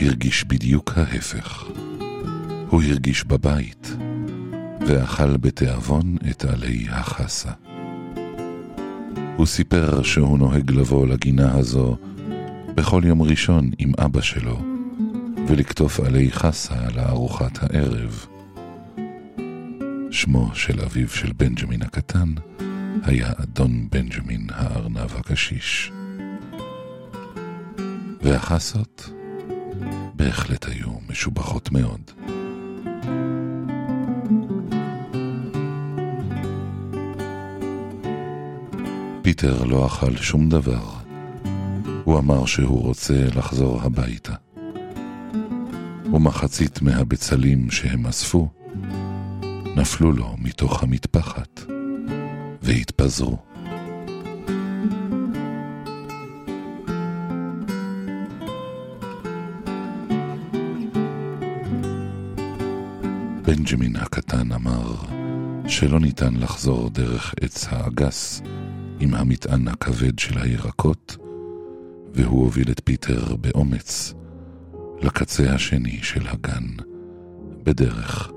הרגיש 0.00 0.44
בדיוק 0.44 0.92
ההפך. 0.96 1.64
הוא 2.68 2.82
הרגיש 2.82 3.24
בבית. 3.24 4.07
ואכל 4.88 5.36
בתיאבון 5.36 6.16
את 6.30 6.44
עלי 6.44 6.86
החסה. 6.90 7.50
הוא 9.36 9.46
סיפר 9.46 10.02
שהוא 10.02 10.38
נוהג 10.38 10.70
לבוא 10.70 11.06
לגינה 11.06 11.54
הזו 11.54 11.96
בכל 12.74 13.02
יום 13.04 13.22
ראשון 13.22 13.70
עם 13.78 13.92
אבא 13.98 14.20
שלו, 14.20 14.62
ולקטוף 15.48 16.00
עלי 16.00 16.30
חסה 16.32 16.74
לארוחת 16.96 17.58
הערב. 17.62 18.26
שמו 20.10 20.50
של 20.54 20.80
אביו 20.80 21.08
של 21.08 21.32
בנג'מין 21.32 21.82
הקטן 21.82 22.34
היה 23.02 23.32
אדון 23.42 23.88
בנג'מין 23.90 24.46
הארנב 24.50 25.16
הקשיש. 25.16 25.92
והחסות 28.22 29.10
בהחלט 30.14 30.68
היו 30.68 30.90
משובחות 31.08 31.72
מאוד. 31.72 32.10
פיטר 39.40 39.64
לא 39.64 39.86
אכל 39.86 40.16
שום 40.16 40.48
דבר. 40.48 40.90
הוא 42.04 42.18
אמר 42.18 42.46
שהוא 42.46 42.82
רוצה 42.82 43.26
לחזור 43.36 43.82
הביתה. 43.82 44.32
ומחצית 46.12 46.82
מהבצלים 46.82 47.70
שהם 47.70 48.06
אספו 48.06 48.48
נפלו 49.76 50.12
לו 50.12 50.34
מתוך 50.38 50.82
המטפחת 50.82 51.60
והתפזרו. 52.62 53.36
בנג'מין 63.46 63.96
הקטן 63.96 64.52
אמר 64.52 64.94
שלא 65.68 66.00
ניתן 66.00 66.34
לחזור 66.34 66.90
דרך 66.90 67.34
עץ 67.40 67.66
האגס 67.70 68.42
עם 69.00 69.14
המטען 69.14 69.68
הכבד 69.68 70.18
של 70.18 70.38
הירקות, 70.38 71.16
והוא 72.14 72.44
הוביל 72.44 72.70
את 72.70 72.80
פיטר 72.84 73.36
באומץ 73.36 74.14
לקצה 75.00 75.52
השני 75.54 75.98
של 76.02 76.26
הגן, 76.26 76.66
בדרך 77.62 78.32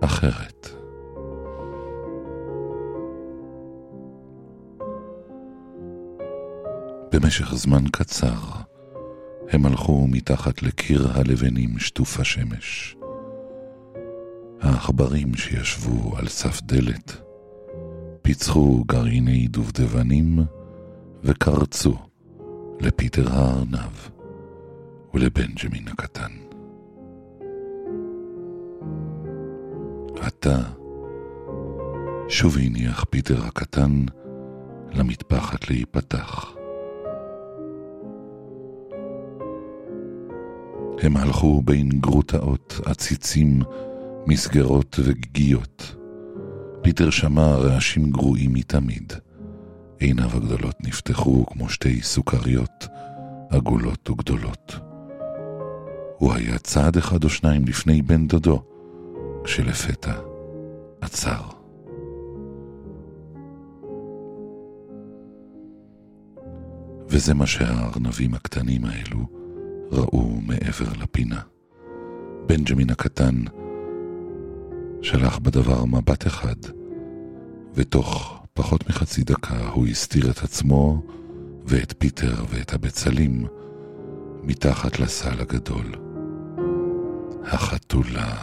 אחרת. 0.00 0.68
במשך 7.12 7.54
זמן 7.54 7.84
קצר 7.92 8.40
הם 9.48 9.66
הלכו 9.66 10.06
מתחת 10.08 10.62
לקיר 10.62 11.08
הלבנים 11.14 11.78
שטוף 11.78 12.20
השמש. 12.20 12.96
העכברים 14.60 15.34
שישבו 15.34 16.16
על 16.16 16.28
סף 16.28 16.62
דלת 16.62 17.22
פיצחו 18.22 18.84
גרעיני 18.86 19.48
דובדבנים 19.48 20.38
וקרצו 21.24 21.94
לפיטר 22.80 23.32
הארנב 23.32 24.08
ולבנג'מין 25.14 25.88
הקטן. 25.88 26.32
עתה 30.20 30.58
שוב 32.28 32.56
הניח 32.58 33.04
פיטר 33.10 33.44
הקטן 33.44 34.04
למטפחת 34.92 35.70
להיפתח. 35.70 36.52
הם 41.02 41.16
הלכו 41.16 41.62
בין 41.64 41.88
גרוטאות, 41.88 42.80
עציצים, 42.84 43.60
מסגרות 44.26 44.96
וגגיות. 45.04 46.01
פיטר 46.82 47.10
שמע 47.10 47.54
רעשים 47.54 48.10
גרועים 48.10 48.52
מתמיד. 48.54 49.12
עיניו 49.98 50.30
הגדולות 50.34 50.76
נפתחו 50.80 51.46
כמו 51.46 51.68
שתי 51.68 52.02
סוכריות, 52.02 52.86
עגולות 53.50 54.10
וגדולות. 54.10 54.78
הוא 56.18 56.32
היה 56.32 56.58
צעד 56.58 56.96
אחד 56.96 57.24
או 57.24 57.28
שניים 57.28 57.64
לפני 57.64 58.02
בן 58.02 58.26
דודו, 58.26 58.62
כשלפתע 59.44 60.14
עצר. 61.00 61.42
וזה 67.08 67.34
מה 67.34 67.46
שהארנבים 67.46 68.34
הקטנים 68.34 68.84
האלו 68.84 69.26
ראו 69.92 70.40
מעבר 70.40 70.92
לפינה. 71.02 71.40
בנג'מין 72.46 72.90
הקטן 72.90 73.34
שלח 75.02 75.38
בדבר 75.38 75.84
מבט 75.84 76.26
אחד, 76.26 76.56
ותוך 77.74 78.40
פחות 78.54 78.88
מחצי 78.88 79.24
דקה 79.24 79.68
הוא 79.68 79.86
הסתיר 79.86 80.30
את 80.30 80.42
עצמו 80.42 81.02
ואת 81.66 81.94
פיטר 81.98 82.34
ואת 82.48 82.72
הבצלים 82.72 83.46
מתחת 84.42 84.98
לסל 85.00 85.40
הגדול. 85.40 85.92
החתולה. 87.44 88.36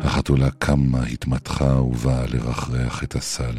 החתולה 0.00 0.50
קמה, 0.50 1.02
התמתחה 1.02 1.82
ובאה 1.82 2.26
לרחרח 2.26 3.04
את 3.04 3.14
הסל. 3.14 3.58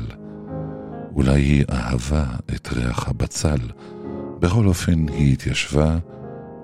אולי 1.16 1.42
היא 1.42 1.66
אהבה 1.72 2.26
את 2.56 2.74
ריח 2.74 3.08
הבצל, 3.08 3.60
בכל 4.40 4.68
אופן 4.68 5.10
היא 5.10 5.34
התיישבה 5.34 5.98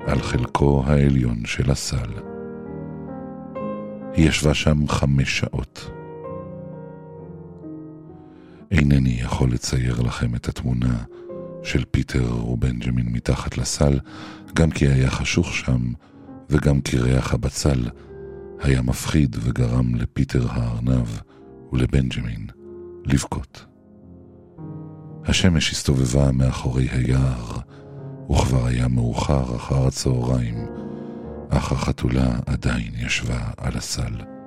על 0.08 0.21
חלקו 0.21 0.84
העליון 0.86 1.45
של 1.45 1.71
הסל. 1.71 2.28
היא 4.13 4.30
ישבה 4.30 4.54
שם 4.54 4.88
חמש 4.88 5.39
שעות. 5.39 5.91
אינני 8.72 9.17
יכול 9.22 9.52
לצייר 9.52 10.02
לכם 10.02 10.36
את 10.36 10.48
התמונה 10.48 11.04
של 11.63 11.84
פיטר 11.91 12.45
ובנג'מין 12.48 13.06
מתחת 13.10 13.58
לסל, 13.58 14.00
גם 14.56 14.72
כי 14.72 14.88
היה 14.88 15.10
חשוך 15.10 15.54
שם, 15.54 15.82
וגם 16.50 16.82
כי 16.82 16.98
ריח 16.98 17.34
הבצל 17.34 17.89
היה 18.60 18.82
מפחיד 18.82 19.36
וגרם 19.39 19.95
לפיטר 19.95 20.48
הארנב 20.50 21.08
ולבנג'מין 21.74 22.48
לבכות. 23.06 23.65
השמש 25.26 25.72
הסתובבה 25.72 26.32
מאחורי 26.32 26.88
היער, 26.91 27.58
וכבר 28.32 28.65
היה 28.65 28.88
מאוחר 28.88 29.56
אחר 29.56 29.88
הצהריים, 29.88 30.58
אך 31.49 31.71
החתולה 31.71 32.29
עדיין 32.45 32.91
ישבה 32.97 33.39
על 33.57 33.77
הסל. 33.77 34.38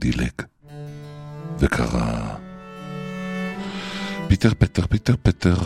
דילג 0.00 0.32
וקרא 1.58 2.36
פיטר 4.28 4.50
פטר 4.58 4.86
פטר 4.86 5.14
פטר 5.22 5.56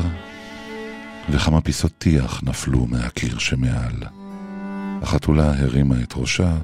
וכמה 1.30 1.60
פיסות 1.60 1.92
טיח 1.98 2.40
נפלו 2.42 2.86
מהקיר 2.86 3.38
שמעל. 3.38 4.02
החתולה 5.02 5.52
הרימה 5.58 6.02
את 6.02 6.12
ראשה 6.16 6.56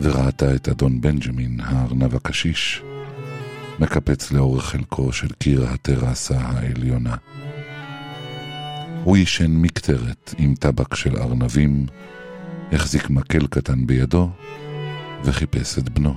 וראתה 0.00 0.54
את 0.54 0.68
אדון 0.68 1.00
בנג'מין, 1.00 1.60
הארנב 1.60 2.14
הקשיש, 2.14 2.82
מקפץ 3.78 4.32
לאורך 4.32 4.64
חלקו 4.64 5.12
של 5.12 5.28
קיר 5.38 5.66
הטרסה 5.66 6.40
העליונה. 6.40 7.16
הוא 9.04 9.16
ישן 9.16 9.50
מקטרת 9.50 10.34
עם 10.38 10.54
טבק 10.54 10.94
של 10.94 11.16
ארנבים, 11.16 11.86
החזיק 12.72 13.10
מקל 13.10 13.46
קטן 13.46 13.86
בידו 13.86 14.30
וחיפש 15.24 15.78
את 15.78 15.88
בנו. 15.88 16.14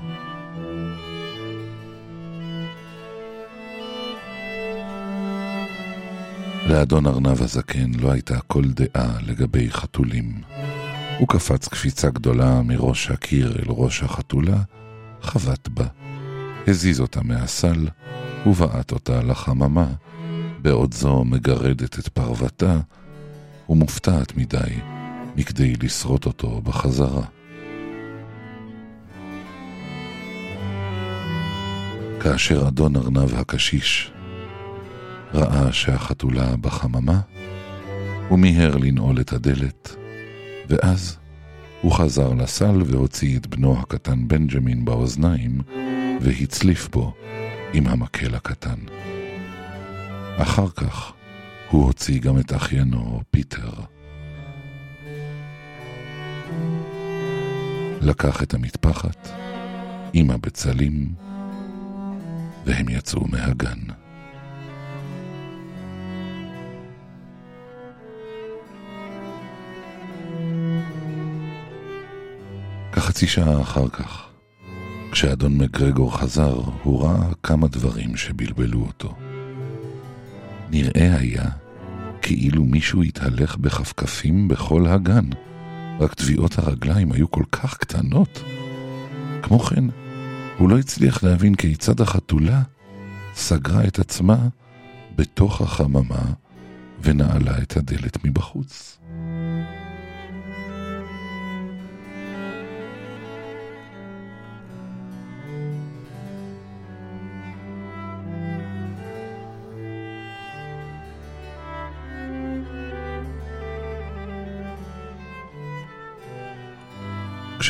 לאדון 6.72 7.06
ארנב 7.06 7.42
הזקן 7.42 7.92
לא 8.00 8.12
הייתה 8.12 8.40
כל 8.48 8.64
דעה 8.64 9.18
לגבי 9.22 9.72
חתולים. 9.72 10.42
הוא 11.20 11.28
קפץ 11.28 11.68
קפיצה 11.68 12.10
גדולה 12.10 12.62
מראש 12.62 13.12
הקיר 13.12 13.56
אל 13.60 13.68
ראש 13.68 14.04
החתולה, 14.04 14.58
חבט 15.22 15.68
בה, 15.68 15.86
הזיז 16.68 17.00
אותה 17.00 17.22
מהסל 17.24 17.88
ובעט 18.46 18.92
אותה 18.92 19.24
לחממה, 19.24 19.88
בעוד 20.62 20.94
זו 20.94 21.24
מגרדת 21.24 22.00
את 22.00 22.08
פרוותה 22.08 22.80
ומופתעת 23.70 24.38
מדי 24.38 24.80
מכדי 25.36 25.74
לשרוט 25.84 26.26
אותו 26.26 26.62
בחזרה. 26.62 27.26
כאשר 32.20 32.68
אדון 32.68 32.96
ארנב 32.96 33.36
הקשיש 33.36 34.12
ראה 35.34 35.74
שהחתולה 35.74 36.56
בחממה, 36.62 37.20
הוא 38.30 38.40
מיהר 38.40 38.78
לנעול 38.78 39.20
את 39.20 39.34
הדלת, 39.34 39.96
ואז 40.70 41.18
הוא 41.82 41.92
חזר 41.92 42.34
לסל 42.34 42.82
והוציא 42.86 43.38
את 43.38 43.48
בנו 43.48 43.80
הקטן 43.80 44.28
בנג'מין 44.28 44.86
באוזניים, 44.86 45.62
והצליף 46.22 46.90
בו 46.90 47.14
עם 47.74 47.88
המקל 47.88 48.36
הקטן. 48.36 48.80
אחר 50.38 50.70
כך 50.70 51.14
הוא 51.70 51.86
הוציא 51.86 52.20
גם 52.20 52.40
את 52.40 52.54
אחיינו 52.54 53.22
פיטר. 53.32 53.70
לקח 58.02 58.44
את 58.44 58.54
המטפחת 58.54 59.30
עם 60.14 60.32
הבצלים, 60.32 61.08
והם 62.66 62.90
יצאו 62.90 63.28
מהגן. 63.28 63.80
כחצי 73.22 73.34
שעה 73.34 73.62
אחר 73.62 73.88
כך, 73.88 74.26
כשאדון 75.12 75.58
מגרגור 75.58 76.18
חזר, 76.18 76.62
הוא 76.84 77.04
ראה 77.04 77.30
כמה 77.44 77.68
דברים 77.68 78.16
שבלבלו 78.16 78.82
אותו. 78.82 79.16
נראה 80.72 81.18
היה 81.18 81.46
כאילו 82.22 82.66
מישהו 82.66 83.04
התהלך 83.04 83.58
בכפכפים 83.58 84.48
בכל 84.48 84.88
הגן, 84.88 85.26
רק 86.00 86.14
טביעות 86.14 86.60
הרגליים 86.60 87.12
היו 87.12 87.32
כל 87.32 87.44
כך 87.52 87.78
קטנות. 87.78 88.44
כמו 89.42 89.60
כן, 89.60 89.84
הוא 90.58 90.70
לא 90.70 90.80
הצליח 90.80 91.24
להבין 91.24 91.56
כיצד 91.56 92.02
החתולה 92.02 92.62
סגרה 93.36 93.84
את 93.88 94.00
עצמה 94.00 94.48
בתוך 95.16 95.62
החממה 95.62 96.24
ונעלה 97.02 97.58
את 97.62 97.78
הדלת 97.78 98.26
מבחוץ. 98.26 99.01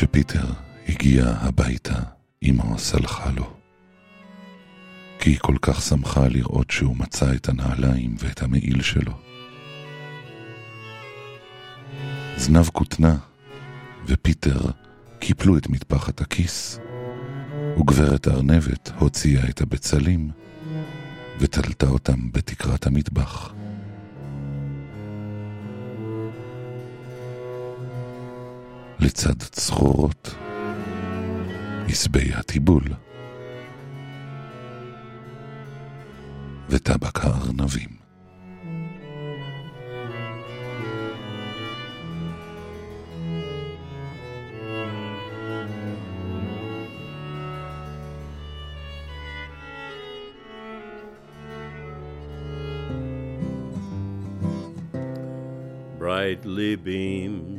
כשפיטר 0.02 0.46
הגיע 0.88 1.24
הביתה, 1.26 1.94
אמא 2.42 2.78
סלחה 2.78 3.30
לו. 3.30 3.56
כי 5.18 5.30
היא 5.30 5.38
כל 5.38 5.56
כך 5.62 5.82
שמחה 5.82 6.28
לראות 6.28 6.70
שהוא 6.70 6.96
מצא 6.96 7.34
את 7.34 7.48
הנעליים 7.48 8.16
ואת 8.18 8.42
המעיל 8.42 8.82
שלו. 8.82 9.12
זנב 12.36 12.68
כותנה 12.68 13.16
ופיטר 14.06 14.60
קיפלו 15.18 15.56
את 15.56 15.68
מטפחת 15.68 16.20
הכיס, 16.20 16.78
וגברת 17.78 18.28
ארנבת 18.28 18.90
הוציאה 18.98 19.48
את 19.48 19.60
הבצלים 19.60 20.30
ותלתה 21.38 21.86
אותם 21.86 22.32
בתקרת 22.32 22.86
המטבח. 22.86 23.52
לצד 28.98 29.38
צרורות, 29.38 30.34
מזבי 31.86 32.30
הטיבול 32.34 32.84
וטבק 36.68 37.24
הארנבים. 37.24 38.02
brightly 55.98 56.76
beams 56.76 57.51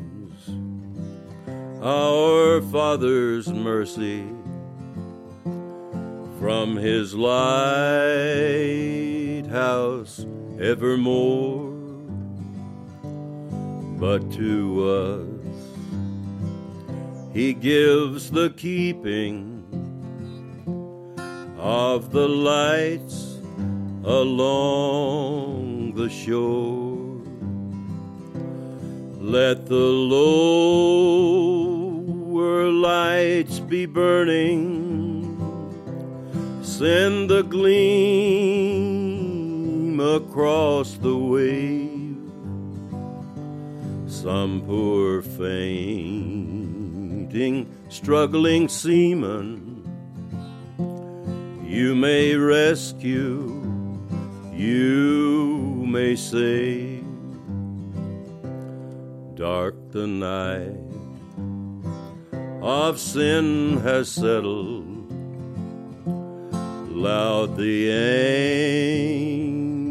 our 1.83 2.61
Father's 2.61 3.51
mercy 3.51 4.23
from 6.39 6.77
his 6.77 7.13
lighthouse 7.13 7.45
evermore. 10.61 11.73
But 13.99 14.31
to 14.31 14.87
us 14.87 15.27
he 17.33 17.53
gives 17.53 18.31
the 18.31 18.51
keeping 18.51 19.59
of 21.57 22.11
the 22.11 22.29
lights 22.29 23.39
along 24.05 25.95
the 25.95 26.09
shore. 26.09 26.93
Let 29.19 29.65
the 29.65 29.75
lower 29.75 31.62
lights 32.83 33.59
be 33.59 33.85
burning, 33.85 35.39
send 36.61 37.29
the 37.29 37.43
gleam 37.43 37.69
across 39.99 40.97
the 40.97 41.15
wave. 41.15 42.17
Some 44.05 44.63
poor 44.67 45.21
fainting, 45.21 46.57
struggling 47.87 48.67
seaman 48.67 49.73
you 51.73 51.95
may 51.95 52.35
rescue, 52.35 53.49
you 54.53 55.83
may 55.87 56.15
save. 56.15 57.03
Dark 59.33 59.75
the 59.91 60.05
night 60.05 60.82
of 62.63 62.97
sin 62.97 63.77
has 63.81 64.09
settled, 64.09 65.11
loud 66.89 67.57
the 67.57 67.91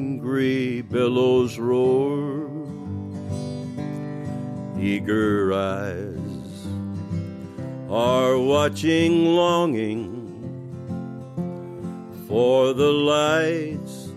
angry 0.08 0.80
billows 0.80 1.58
roar, 1.58 2.48
eager 4.80 5.52
eyes 5.52 6.66
are 7.90 8.38
watching, 8.38 9.26
longing 9.26 10.08
for 12.26 12.72
the 12.72 12.90
lights 12.90 14.08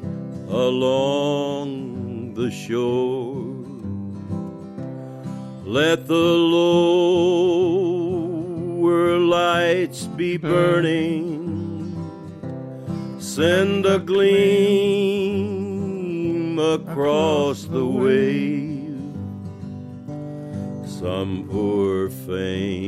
along 0.48 2.34
the 2.36 2.50
shore. 2.50 3.44
Let 5.66 6.08
the 6.08 6.14
lower 8.86 9.18
lights 9.18 10.06
be 10.06 10.38
burning, 10.38 11.92
send 13.20 13.86
a 13.86 14.00
gleam 14.00 14.30
across 16.60 17.66
the 17.66 17.86
wave. 17.86 18.84
Some 20.88 21.48
poor 21.50 22.10
fainting, 22.10 22.80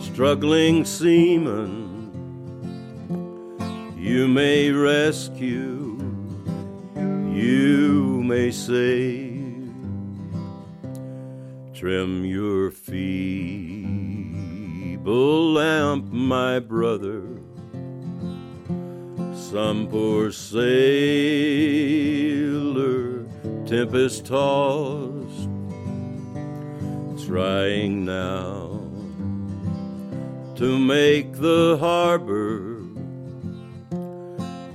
struggling 0.00 0.84
seaman 0.84 1.88
you 3.96 4.28
may 4.28 4.70
rescue, 4.70 5.98
you 7.32 8.22
may 8.24 8.50
save. 8.50 9.30
Trim 11.74 12.24
your 12.26 12.70
feeble 15.00 15.52
lamp, 15.52 16.12
my 16.12 16.58
brother. 16.58 17.22
Some 19.34 19.88
poor 19.90 20.30
sailor, 20.30 20.74
tempest 23.66 24.26
tossed, 24.26 25.48
trying 27.26 28.04
now 28.04 28.80
to 30.56 30.78
make 30.78 31.32
the 31.34 31.78
harbor 31.80 32.80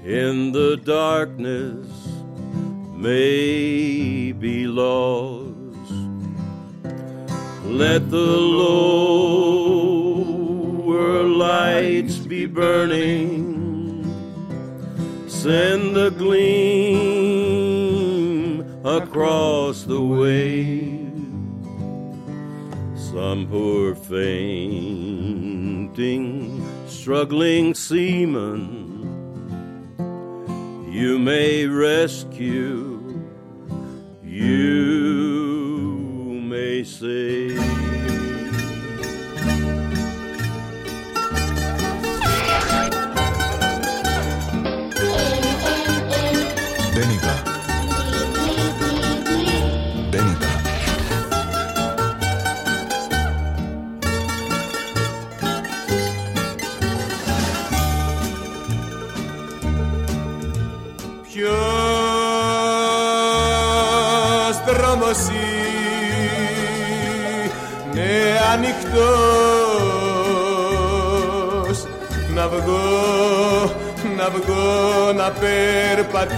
in 0.03 0.51
the 0.51 0.77
darkness 0.83 1.87
may 2.95 4.31
be 4.31 4.65
lost. 4.67 5.45
Let 7.65 8.09
the 8.09 8.37
lower 10.95 11.23
lights 11.23 12.17
be 12.19 12.45
burning, 12.45 14.03
send 15.27 15.95
the 15.95 16.11
gleam 16.11 16.95
across 18.85 19.83
the 19.83 20.01
wave. 20.01 21.01
Some 22.95 23.47
poor 23.49 23.95
fainting, 23.95 24.75
struggling 26.87 27.73
seaman 27.73 28.83
you 30.89 31.19
may 31.19 31.65
rescue, 31.67 33.23
you 34.23 34.79
may 36.41 36.83
save. 36.83 37.84
Ανοιχτός 70.55 71.85
να 72.35 72.47
βγω, 72.47 73.73
να 74.17 74.29
βγω 74.29 75.11
να 75.13 75.31
περπατήσω. 75.31 76.33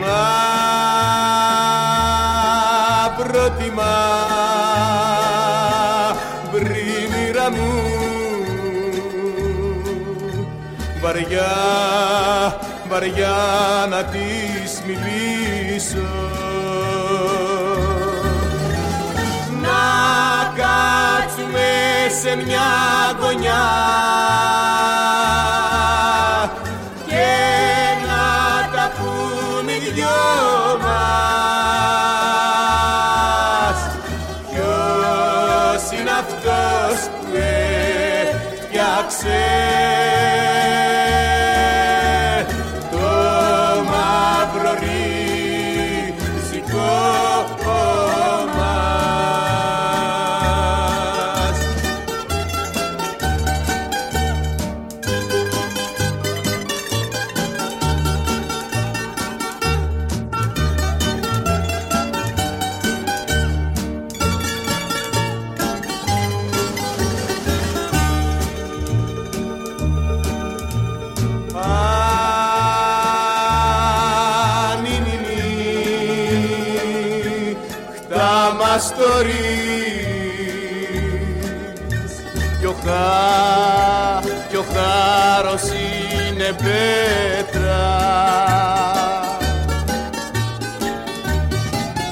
Να 0.00 0.22
προτιμά 3.16 3.98
βρήμυρα 6.52 7.50
μου 7.50 7.72
βαριά, 11.02 11.52
βαριά 12.88 13.36
να 13.90 14.04
της 14.04 14.33
σε 22.34 22.44
μια 22.46 22.70
γωνιά. 23.20 23.64
Και 27.06 27.30
να 28.06 28.24
τα 28.76 28.86
πούμε 28.96 29.72
οι 29.72 29.90
δυο 29.94 30.22
μας. 30.82 32.18
Ποιος 34.50 35.82
είναι 35.98 36.10
αυτός 36.10 36.96
που 37.20 37.26
έφτιαξε 38.62 39.42
παστορείς 78.58 80.04
κι 82.60 82.66
ο, 82.66 82.74
χά, 82.84 84.20
κι 84.48 84.56
ο 84.56 84.64
χάρος 84.72 85.62
είναι 85.62 86.54
πέτρα. 86.62 87.84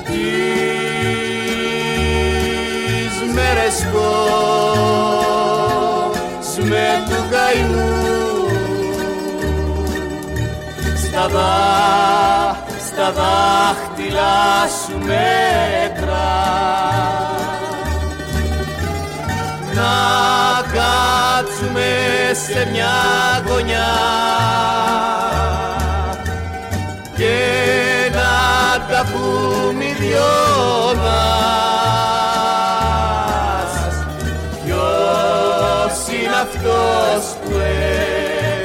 Τις 0.05 0.35
μέρες 3.35 3.77
πως 3.93 4.17
με 6.69 6.87
του 7.07 7.19
καημού 7.31 7.93
στα 10.97 11.25
στα 12.87 13.13
δάχτυλα 13.13 14.69
σου 14.85 14.97
μέτρα 15.07 15.92
να 19.75 19.95
κάτσουμε 20.73 21.91
σε 22.47 22.69
μια 22.71 22.95
γωνιά 23.47 23.95
και 27.17 27.37
να 28.13 28.35
τα 28.95 29.07
πούμε 29.13 29.85
οι 29.85 29.95
δυο 30.01 30.35
μας. 31.03 31.33
Ποιος 34.65 35.95
είναι 36.09 36.37
αυτός 36.43 37.23
που 37.45 37.53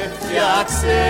έφτιαξε 0.03 1.01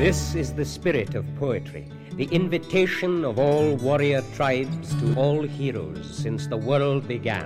This 0.00 0.34
is 0.34 0.54
the 0.54 0.64
spirit 0.64 1.14
of 1.14 1.26
poetry, 1.36 1.86
the 2.14 2.24
invitation 2.32 3.22
of 3.22 3.38
all 3.38 3.76
warrior 3.76 4.22
tribes 4.34 4.94
to 4.94 5.14
all 5.14 5.42
heroes 5.42 6.16
since 6.16 6.46
the 6.46 6.56
world 6.56 7.06
began. 7.06 7.44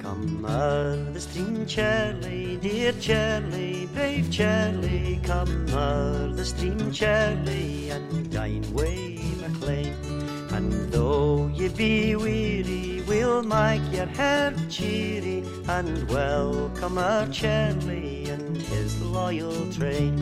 Come 0.00 0.44
o'er 0.44 0.96
the 1.12 1.20
stream, 1.20 1.64
Charlie, 1.66 2.56
dear 2.56 2.90
Charlie, 2.94 3.86
brave 3.94 4.28
Charlie, 4.32 5.20
come 5.22 5.72
o'er 5.72 6.32
the 6.34 6.44
stream, 6.44 6.90
Charlie, 6.90 7.90
and 7.90 8.28
dine 8.32 8.66
way 8.74 9.20
MacLean. 9.40 10.29
And 10.60 10.92
though 10.92 11.50
ye 11.54 11.68
be 11.68 12.16
weary, 12.16 13.02
we'll 13.08 13.42
make 13.42 13.80
your 13.90 14.10
heart 14.18 14.56
cheery, 14.68 15.42
and 15.66 16.06
welcome 16.10 16.98
our 16.98 17.26
Charlie 17.28 18.28
and 18.28 18.58
his 18.58 19.00
loyal 19.00 19.72
train. 19.72 20.14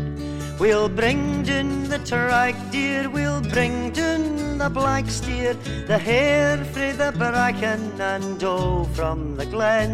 We'll 0.61 0.89
bring 0.89 1.43
down 1.43 1.89
the 1.89 1.99
track 1.99 2.55
deer, 2.71 3.11
we'll 3.11 3.41
bring 3.41 3.91
down 3.91 4.59
the 4.59 4.71
black 4.71 5.11
steer, 5.11 5.55
the 5.89 5.99
hare 5.99 6.65
frae 6.67 6.93
the 6.93 7.13
bracken 7.19 8.01
and 8.01 8.39
doe 8.39 8.85
from 8.95 9.35
the 9.35 9.47
glen. 9.47 9.91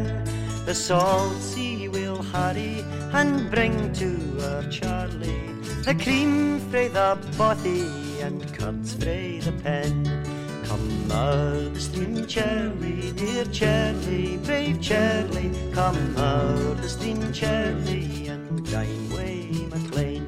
The 0.67 0.75
salt 0.75 1.41
sea 1.41 1.89
we'll 1.89 2.23
harry 2.23 2.85
and 3.15 3.51
bring 3.51 3.95
to 3.95 4.11
our 4.51 4.63
Charlie, 4.71 5.49
the 5.87 5.95
cream 5.95 6.61
frae 6.69 6.89
the 6.89 7.17
bothy 7.39 7.89
and 8.21 8.41
curds 8.53 8.93
frae 8.95 9.41
the 9.41 9.53
pen. 9.53 10.24
Stream, 11.79 12.27
Charlie, 12.27 13.13
dear 13.13 13.45
Charlie, 13.47 14.37
brave 14.39 14.81
Charlie, 14.81 15.51
come 15.73 16.17
out 16.17 16.77
the 16.81 16.89
stream, 16.89 17.33
Charlie, 17.33 18.29
and 18.29 18.65
dine 18.71 19.11
way 19.11 19.49
MacLean. 19.71 20.27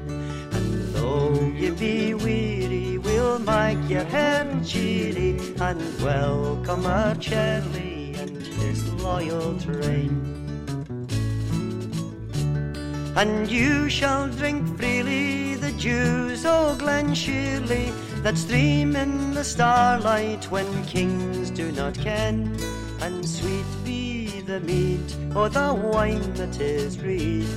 And 0.51 0.93
though 0.93 1.33
ye 1.55 1.71
be 1.71 2.13
weary, 2.13 2.97
we'll 2.97 3.39
make 3.39 3.89
your 3.89 4.03
head 4.03 4.65
cheery, 4.65 5.39
and 5.59 5.81
welcome 6.01 6.85
our 6.85 7.15
Charlie 7.15 8.13
and 8.15 8.37
his 8.37 8.87
loyal 8.93 9.57
train. 9.59 10.13
And 13.15 13.49
you 13.49 13.89
shall 13.89 14.27
drink 14.27 14.77
freely 14.77 15.55
the 15.55 15.71
dews 15.71 16.45
o' 16.45 16.75
Glen 16.77 17.15
Shirley 17.15 17.91
that 18.23 18.37
stream 18.37 18.95
in 18.95 19.33
the 19.33 19.43
starlight 19.43 20.45
when 20.51 20.85
kings 20.85 21.49
do 21.49 21.71
not 21.71 21.95
ken. 21.97 22.55
And 23.01 23.27
sweet 23.27 23.65
be 23.83 24.41
the 24.41 24.59
meat 24.59 25.15
or 25.35 25.49
the 25.49 25.73
wine 25.73 26.33
that 26.33 26.59
is 26.59 26.99
reed 26.99 27.47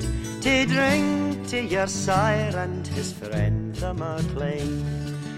to 0.42 0.66
drink 0.66 1.48
to 1.48 1.62
your 1.62 1.86
sire 1.86 2.56
and 2.56 2.86
his 2.86 3.12
friend 3.12 3.74
the 3.76 3.94
MacLean. 3.94 4.84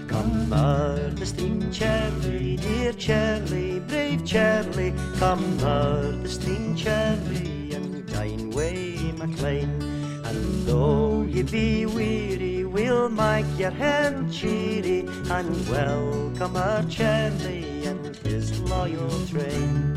Come 0.07 0.53
o'er 0.53 1.09
the 1.09 1.25
stream, 1.25 1.71
Charlie, 1.71 2.57
dear 2.57 2.93
Charlie, 2.93 3.79
brave 3.79 4.25
Charlie, 4.25 4.93
come 5.17 5.59
o'er 5.61 6.11
the 6.11 6.29
stream, 6.29 6.75
Charlie, 6.75 7.73
and 7.73 8.05
dine 8.11 8.51
way 8.51 8.95
MacLean. 9.17 9.81
And 10.25 10.65
though 10.67 11.23
ye 11.23 11.43
be 11.43 11.85
weary, 11.85 12.52
we'll 12.73 13.07
make 13.07 13.45
your 13.57 13.69
hand 13.69 14.33
cheery 14.33 15.07
and 15.29 15.69
welcome 15.69 16.57
our 16.57 16.83
Charlie 16.89 17.85
and 17.85 18.15
his 18.17 18.59
loyal 18.61 19.11
train. 19.27 19.93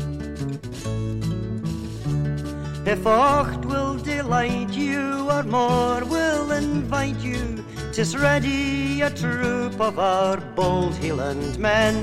If 2.85 3.05
aught 3.05 3.65
will 3.65 3.97
delight 3.97 4.69
you 4.69 5.27
or 5.29 5.43
more 5.43 6.05
will 6.05 6.51
invite 6.51 7.19
you, 7.19 7.65
tis 7.91 8.15
ready 8.15 9.01
a 9.01 9.09
troop 9.09 9.81
of 9.81 9.97
our 9.97 10.37
bold 10.37 10.93
Hieland 10.93 11.57
men 11.57 11.95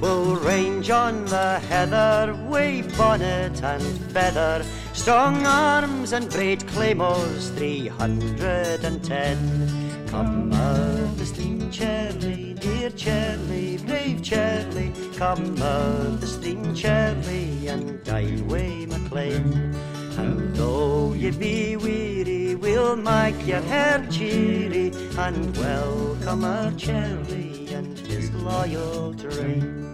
will 0.00 0.36
range 0.36 0.90
on 0.90 1.24
the 1.26 1.60
heather, 1.60 2.36
wave 2.48 2.96
bonnet 2.98 3.62
and 3.62 3.82
feather, 4.12 4.64
strong 4.92 5.46
arms 5.46 6.12
and 6.12 6.28
great 6.30 6.66
claymores, 6.68 7.50
three 7.50 7.86
hundred 7.86 8.84
and 8.84 9.02
ten. 9.02 9.87
Come 10.10 10.52
out 10.54 11.16
the 11.18 11.26
stream, 11.26 11.70
Charlie, 11.70 12.54
dear 12.54 12.90
Charlie, 12.90 13.76
brave 13.86 14.22
Charlie, 14.22 14.92
come 15.16 15.60
out 15.60 16.20
the 16.20 16.26
stream, 16.26 16.74
Charlie, 16.74 17.68
and 17.68 18.02
dine 18.04 18.48
way 18.48 18.86
MacLean. 18.86 19.74
And 20.16 20.56
though 20.56 21.12
ye 21.12 21.30
be 21.30 21.76
weary, 21.76 22.54
we'll 22.54 22.96
make 22.96 23.46
your 23.46 23.60
hair 23.60 24.06
cheery, 24.10 24.92
and 25.18 25.56
welcome 25.58 26.44
our 26.44 26.72
Charlie 26.72 27.68
and 27.74 27.98
his 27.98 28.30
loyal 28.32 29.12
train. 29.14 29.87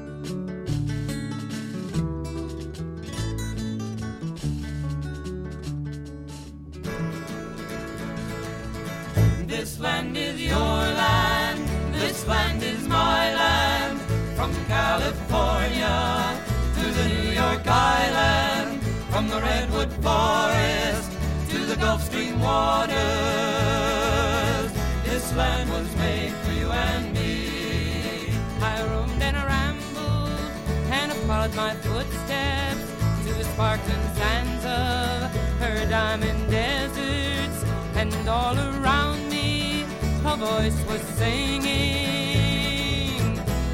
This 9.65 9.81
land 9.81 10.15
is 10.15 10.43
your 10.43 10.53
land, 10.53 11.67
this 11.95 12.27
land 12.27 12.63
is 12.63 12.87
my 12.87 13.35
land. 13.35 13.99
From 14.37 14.53
California 14.67 16.39
to 16.81 16.87
the 16.93 17.09
New 17.09 17.31
York 17.31 17.67
Island, 17.67 18.83
from 19.09 19.27
the 19.29 19.41
Redwood 19.41 19.91
Forest 20.05 21.13
to 21.49 21.59
the 21.65 21.77
Gulf 21.77 22.03
Stream 22.05 22.41
waters. 22.41 23.01
This 25.07 25.35
land 25.35 25.71
was 25.71 25.97
made 25.97 26.35
for 26.45 26.53
you 26.53 26.71
and 26.71 27.15
me. 27.15 28.35
I 28.61 28.83
roamed 28.85 29.23
and 29.23 29.35
I 29.35 29.47
rambled 29.47 30.41
and 30.93 31.11
I 31.11 31.15
followed 31.27 31.55
my 31.55 31.75
footsteps 31.77 32.85
to 33.25 33.33
the 33.33 33.45
sparkling 33.45 34.09
sands 34.13 34.65
of 34.67 35.33
her 35.63 35.87
diamond 35.89 36.51
deserts 36.51 37.65
and 37.97 38.29
all 38.29 38.59
around 38.59 39.04
voice 40.37 40.85
was 40.89 41.01
singing. 41.19 41.65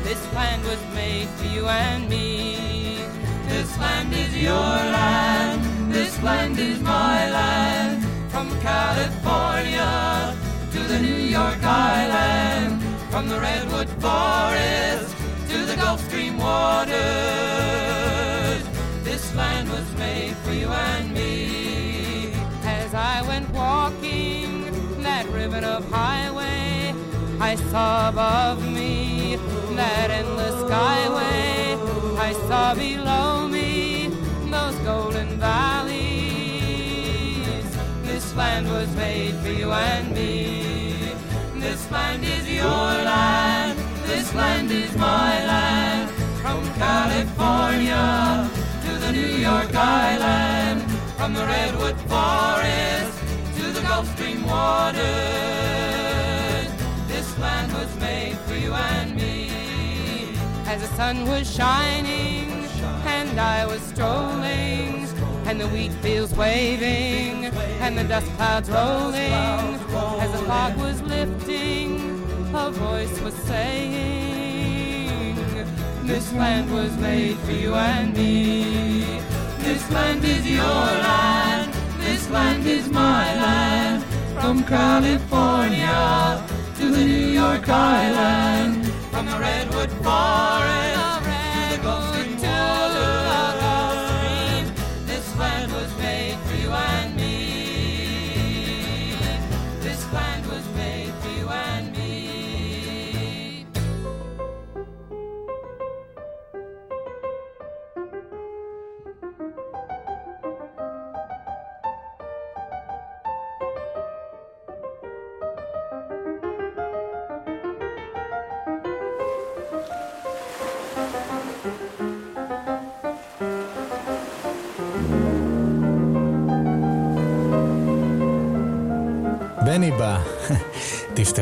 This 0.02 0.32
land 0.34 0.62
was 0.64 0.78
made 0.94 1.28
for 1.28 1.46
you 1.46 1.66
and 1.66 2.08
me. 2.08 2.98
This 3.48 3.78
land 3.78 4.12
is 4.12 4.36
your 4.36 4.52
land. 4.52 5.92
This 5.92 6.22
land 6.22 6.58
is 6.58 6.80
my 6.80 7.30
land. 7.30 8.04
From 8.30 8.48
california 8.60 10.36
to 10.72 10.78
the 10.80 10.98
new 11.00 11.22
york 11.38 11.62
island. 11.62 12.82
From 13.10 13.28
the 13.28 13.40
redwood 13.40 13.88
forest 14.04 15.16
to 15.48 15.64
the 15.64 15.76
gulf 15.76 16.00
stream 16.08 16.36
waters. 16.38 17.00
This 19.02 19.34
land 19.34 19.68
was 19.70 19.90
made 19.98 20.36
for 20.44 20.52
you 20.52 20.68
and 20.68 21.14
me. 21.14 22.32
As 22.64 22.94
i 22.94 23.22
went 23.26 23.48
walking 23.50 24.49
ribbon 25.40 25.64
of 25.64 25.82
highway. 25.90 26.94
I 27.40 27.54
saw 27.70 28.10
above 28.10 28.60
me 28.78 29.36
that 29.74 30.10
endless 30.10 30.56
skyway. 30.64 31.78
I 32.28 32.32
saw 32.46 32.74
below 32.74 33.48
me 33.48 34.08
those 34.54 34.76
golden 34.90 35.28
valleys. 35.38 36.10
This 38.02 38.36
land 38.36 38.68
was 38.68 38.88
made 38.96 39.34
for 39.36 39.48
you 39.60 39.72
and 39.72 40.06
me. 40.14 41.14
This 41.54 41.90
land 41.90 42.22
is 42.22 42.44
your 42.46 42.90
land. 43.12 43.78
This 44.04 44.34
land 44.34 44.70
is 44.70 44.94
my 44.96 45.32
land. 45.52 46.10
From 46.42 46.62
California 46.86 48.50
to 48.84 48.92
the 49.04 49.12
New 49.12 49.34
York 49.48 49.74
Island, 49.74 50.82
from 51.16 51.32
the 51.32 51.46
Redwood 51.46 51.98
Forest 52.10 53.19
Gulf 53.90 54.14
waters. 54.46 55.00
This 57.08 57.28
land 57.40 57.72
was 57.72 57.90
made 57.98 58.38
for 58.46 58.54
you 58.54 58.72
and 58.72 59.16
me. 59.16 59.50
As 60.64 60.80
the 60.80 60.86
sun 60.96 61.26
was 61.26 61.52
shining 61.52 62.68
and 63.04 63.40
I 63.40 63.66
was 63.66 63.82
strolling, 63.82 65.08
and 65.46 65.60
the 65.60 65.66
wheat 65.66 65.92
fields 66.04 66.32
waving, 66.36 67.46
and 67.82 67.98
the 67.98 68.04
dust 68.04 68.30
clouds 68.36 68.70
rolling, 68.70 69.32
as 70.22 70.30
the 70.36 70.42
fog 70.46 70.76
was 70.76 71.02
lifting, 71.02 72.22
a 72.54 72.70
voice 72.70 73.20
was 73.22 73.34
saying, 73.50 75.34
This 76.04 76.32
land 76.32 76.72
was 76.72 76.96
made 76.98 77.36
for 77.38 77.50
you 77.50 77.74
and 77.74 78.16
me. 78.16 79.20
This 79.58 79.90
land 79.90 80.24
is 80.24 80.48
your 80.48 80.86
land, 81.08 81.74
land 82.30 82.66
is 82.66 82.88
my 82.90 83.34
land, 83.34 84.04
from 84.40 84.62
California 84.64 86.42
to 86.76 86.90
the 86.90 87.04
New 87.04 87.26
York 87.42 87.68
Island, 87.68 88.86
from 89.10 89.26
the 89.26 89.38
Redwood 89.38 89.90
Forest 90.04 90.99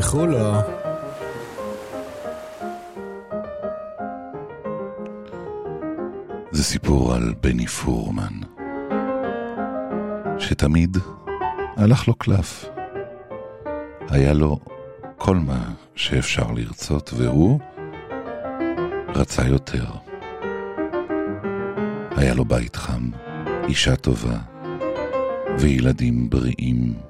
תפתחו 0.08 0.26
לו. 0.26 0.52
זה 6.50 6.64
סיפור 6.64 7.14
על 7.14 7.34
בני 7.40 7.66
פורמן, 7.66 8.32
שתמיד 10.38 10.96
הלך 11.76 12.08
לו 12.08 12.14
קלף. 12.14 12.64
היה 14.08 14.32
לו 14.32 14.58
כל 15.18 15.36
מה 15.36 15.72
שאפשר 15.94 16.52
לרצות, 16.52 17.10
והוא 17.16 17.60
רצה 19.14 19.48
יותר. 19.48 19.86
היה 22.16 22.34
לו 22.34 22.44
בית 22.44 22.76
חם, 22.76 23.10
אישה 23.68 23.96
טובה, 23.96 24.38
וילדים 25.58 26.30
בריאים. 26.30 27.07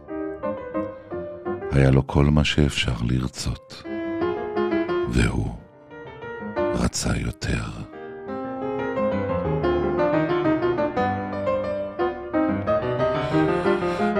היה 1.73 1.91
לו 1.91 2.07
כל 2.07 2.25
מה 2.25 2.45
שאפשר 2.45 2.93
לרצות, 3.03 3.83
והוא 5.09 5.55
רצה 6.57 7.11
יותר. 7.17 7.65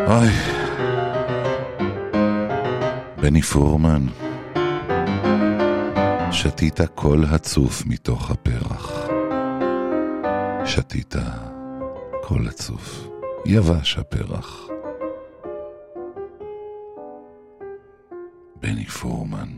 אוי, 0.07 0.29
בני 3.21 3.43
פורמן, 3.43 4.07
שתית 6.33 6.81
קול 6.95 7.25
הצוף 7.25 7.87
מתוך 7.87 8.31
הפרח. 8.31 9.09
שתית 10.65 11.15
קול 12.23 12.49
הצוף, 12.49 13.09
יבש 13.47 13.99
הפרח. 13.99 14.78
בני 18.61 18.85
פורמן. 18.85 19.57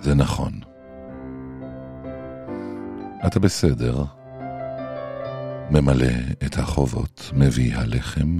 זה 0.00 0.14
נכון. 0.14 0.52
אתה 3.26 3.40
בסדר. 3.40 4.04
ממלא 5.70 6.12
את 6.46 6.58
החובות, 6.58 7.30
מביא 7.36 7.76
הלחם, 7.76 8.36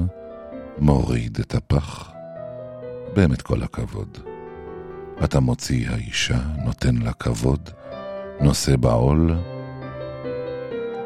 מוריד 0.78 1.38
את 1.40 1.54
הפח. 1.54 2.12
באמת 3.14 3.42
כל 3.42 3.62
הכבוד. 3.62 4.18
אתה 5.24 5.40
מוציא 5.40 5.90
האישה, 5.90 6.38
נותן 6.64 6.96
לה 6.96 7.12
כבוד, 7.12 7.70
נושא 8.40 8.76
בעול. 8.76 9.36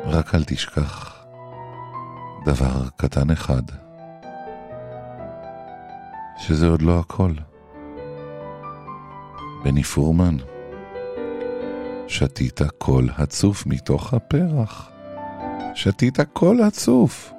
רק 0.05 0.35
אל 0.35 0.45
תשכח 0.45 1.25
דבר 2.45 2.89
קטן 2.97 3.31
אחד, 3.31 3.63
שזה 6.39 6.67
עוד 6.69 6.83
לא 6.83 6.99
הכל. 6.99 7.33
בני 9.65 9.83
פורמן, 9.83 10.37
שתית 12.09 12.61
קול 12.79 13.09
הצוף 13.17 13.67
מתוך 13.67 14.15
הפרח. 14.15 14.91
שתית 15.75 16.21
קול 16.33 16.63
הצוף. 16.63 17.33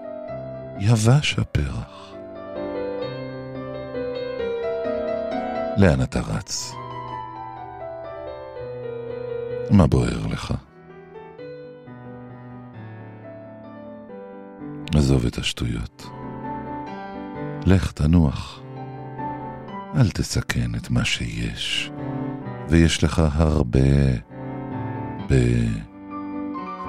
יבש 0.80 1.40
הפרח. 1.40 2.14
לאן 5.78 6.02
אתה 6.04 6.20
רץ? 6.20 6.74
מה 9.72 9.88
בוער 9.88 10.28
לך? 10.28 10.54
עזוב 14.96 15.26
את 15.26 15.38
השטויות. 15.38 16.10
לך 17.66 17.92
תנוח. 17.92 18.62
אל 19.96 20.10
תסכן 20.10 20.76
את 20.76 20.90
מה 20.90 21.06
שיש, 21.06 21.92
ויש 22.70 23.04
לך 23.04 23.22
הרבה 23.34 23.80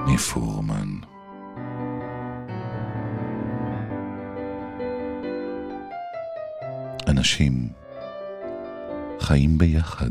בניפורמן. 0.06 0.88
אנשים 7.08 7.68
חיים 9.20 9.58
ביחד. 9.58 10.10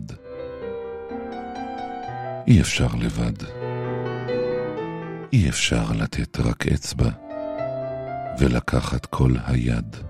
אי 2.48 2.62
אפשר 2.62 2.88
לבד. 3.00 3.44
אי 5.34 5.50
אפשר 5.50 5.92
לתת 5.92 6.40
רק 6.40 6.68
אצבע 6.68 7.10
ולקחת 8.40 9.06
כל 9.06 9.32
היד. 9.46 10.09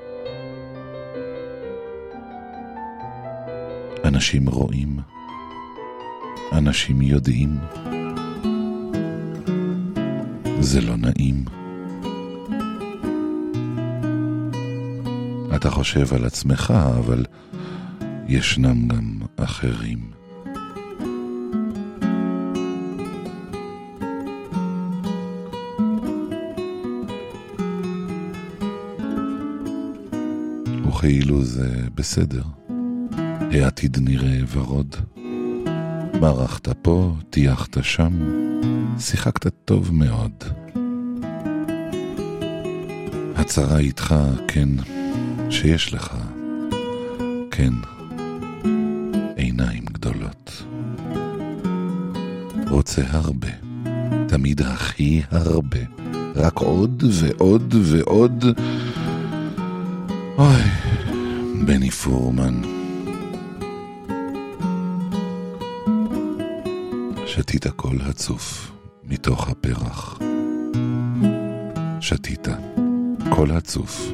אנשים 4.05 4.49
רואים, 4.49 4.99
אנשים 6.51 7.01
יודעים. 7.01 7.57
זה 10.59 10.81
לא 10.81 10.95
נעים. 10.97 11.45
אתה 15.55 15.69
חושב 15.69 16.13
על 16.13 16.25
עצמך, 16.25 16.73
אבל 16.99 17.25
ישנם 18.27 18.87
גם 18.87 19.19
אחרים. 19.35 20.19
וכאילו 30.87 31.43
זה 31.43 31.87
בסדר, 31.95 32.43
העתיד 33.51 33.97
נראה 34.01 34.39
ורוד. 34.51 34.95
מרחת 36.21 36.67
פה, 36.81 37.15
טייחת 37.29 37.83
שם, 37.83 38.13
שיחקת 38.99 39.51
טוב 39.65 39.93
מאוד. 39.93 40.31
הצרה 43.35 43.77
איתך, 43.77 44.15
כן, 44.47 44.69
שיש 45.49 45.93
לך, 45.93 46.17
כן, 47.51 47.73
עיניים 49.35 49.85
גדולות. 49.85 50.63
רוצה 52.69 53.01
הרבה, 53.09 53.47
תמיד 54.27 54.61
הכי 54.61 55.21
הרבה, 55.31 55.79
רק 56.35 56.57
עוד 56.57 57.03
ועוד 57.11 57.75
ועוד. 57.83 58.45
אוי, 60.37 60.61
בני 61.65 61.91
פורמן. 61.91 62.78
שתית 67.39 67.67
כל 67.75 67.97
הצוף 68.09 68.71
מתוך 69.03 69.49
הפרח. 69.49 70.19
שתית 72.01 72.47
כל 73.29 73.51
הצוף, 73.51 74.11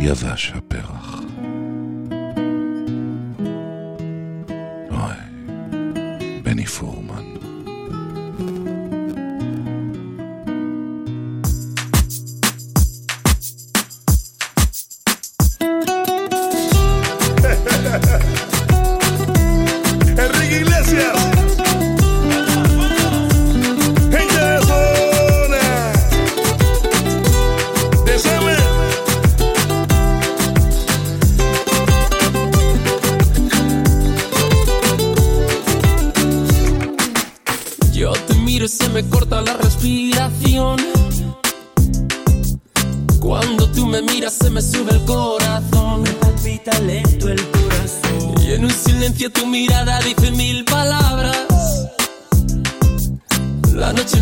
יבש 0.00 0.52
הפרח. 0.54 1.27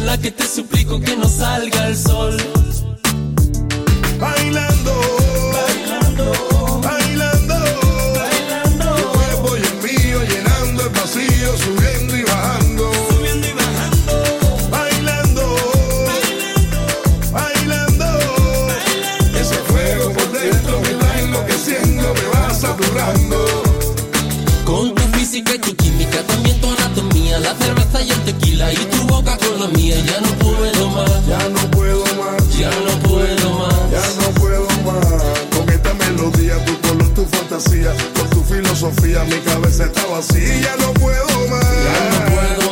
sola 0.07 0.19
que 0.19 0.31
te 0.31 0.47
suplico 0.47 1.01
que 1.01 1.17
no 1.17 1.29
salga 1.29 1.89
el 1.89 1.97
sol. 1.97 2.37
Bailando, 4.21 4.93
bailando, 5.53 6.81
bailando, 6.81 7.55
bailando. 8.15 8.95
Tu 8.95 9.09
cuerpo 9.19 9.57
y 9.57 9.63
el 9.67 9.77
mío 9.83 10.19
llenando 10.29 10.85
el 10.85 10.91
vacío, 10.91 11.51
subiendo 11.59 12.17
y 12.17 12.23
bajando. 12.23 12.93
Subiendo 13.11 13.47
y 13.49 13.53
bajando. 13.53 14.13
Bailando, 14.71 15.45
bailando, 16.13 16.79
bailando. 17.33 18.07
bailando. 18.69 19.39
Ese 19.41 19.57
fuego 19.69 20.13
por 20.13 20.31
dentro 20.31 20.81
me 20.83 20.91
está 20.91 21.21
enloqueciendo, 21.21 22.15
me 22.15 22.27
va 22.33 22.55
saturando. 22.55 23.39
Con 24.65 24.95
tu 24.95 25.03
física 25.19 25.57
y 25.57 25.59
tu 25.59 25.75
química, 25.75 26.23
también 26.23 26.61
tu 26.61 26.71
anatomía, 26.71 27.41
la 27.41 27.55
ya 29.95 30.20
no 30.20 30.28
puedo 30.39 30.89
más. 30.91 31.26
Ya 31.26 31.49
no 31.49 31.70
puedo 31.70 32.05
más. 32.16 32.59
Ya 32.59 32.70
no 32.70 33.09
puedo 33.09 33.51
más. 33.59 33.91
Ya 33.91 34.22
no 34.22 34.30
puedo 34.41 34.66
más. 34.84 35.22
Con 35.57 35.68
esta 35.68 35.95
melodía, 35.95 36.64
tu 36.64 36.80
color, 36.89 37.09
tu 37.14 37.24
fantasía, 37.26 37.93
con 38.14 38.30
tu 38.30 38.43
filosofía, 38.43 39.24
mi 39.24 39.39
cabeza 39.41 39.84
está 39.84 40.07
vacía. 40.07 40.61
Ya 40.61 40.76
no 40.76 40.93
puedo 40.95 41.26
más. 41.49 41.64
Ya 41.84 42.18
no 42.18 42.34
puedo 42.34 42.66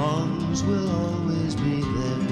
Songs 0.00 0.62
will 0.62 0.88
always 0.88 1.54
be 1.56 1.82
there. 1.82 2.28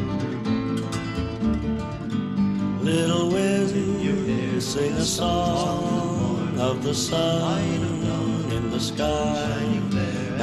Little 2.80 3.28
Wizzy, 3.28 4.02
you 4.04 4.14
dare 4.24 4.58
sing 4.58 4.94
a 4.94 5.04
song 5.04 6.58
of 6.58 6.82
the 6.82 6.94
sun 6.94 7.60
in 8.56 8.70
the 8.70 8.80
sky. 8.80 9.60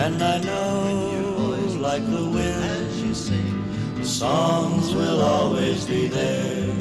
And 0.03 0.21
I 0.21 0.37
know, 0.37 1.57
like 1.79 2.05
the 2.05 2.25
wind, 2.37 3.15
the 3.97 4.05
songs 4.05 4.93
will 4.93 5.21
always 5.23 5.83
be 5.85 6.07
there. 6.07 6.75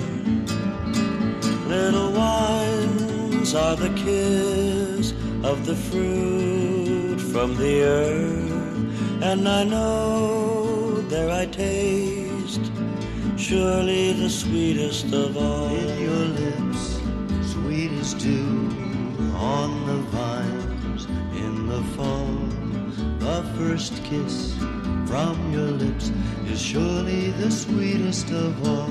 Little 1.75 2.13
wines 2.13 3.55
are 3.55 3.77
the 3.77 3.93
kiss 4.05 5.15
of 5.43 5.65
the 5.65 5.77
fruit 5.89 7.19
from 7.33 7.57
the 7.57 7.83
earth 7.85 8.54
and 9.25 9.49
I 9.49 9.65
know 9.65 11.01
there 11.09 11.31
I 11.31 11.47
taste 11.47 12.71
surely 13.39 14.13
the 14.13 14.29
sweetest 14.29 15.13
of 15.15 15.37
all. 15.39 15.69
In 15.75 15.99
your 16.09 16.27
lips, 16.43 17.01
sweet 17.53 17.91
as 17.93 18.13
dew 18.15 18.69
on 19.35 19.87
the 19.87 20.01
vines 20.17 21.07
in 21.45 21.67
the 21.67 21.83
fall. 21.95 22.37
The 23.19 23.43
first 23.57 24.05
kiss 24.05 24.55
from 25.07 25.53
your 25.53 25.73
lips 25.85 26.13
is 26.47 26.61
surely 26.61 27.31
the 27.31 27.51
sweetest 27.51 28.31
of 28.31 28.53
all. 28.69 28.89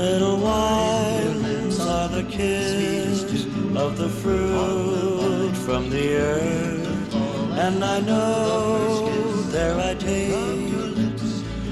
Little 0.00 0.38
wines 0.38 1.78
are 1.80 2.08
the 2.08 2.24
kiss 2.30 3.44
of 3.76 3.98
the 3.98 4.08
fruit 4.08 5.54
from 5.66 5.90
the 5.90 6.16
earth, 6.16 6.79
and 7.60 7.84
I 7.84 8.00
know 8.00 9.10
there 9.54 9.78
I 9.78 9.94
taste 9.94 11.24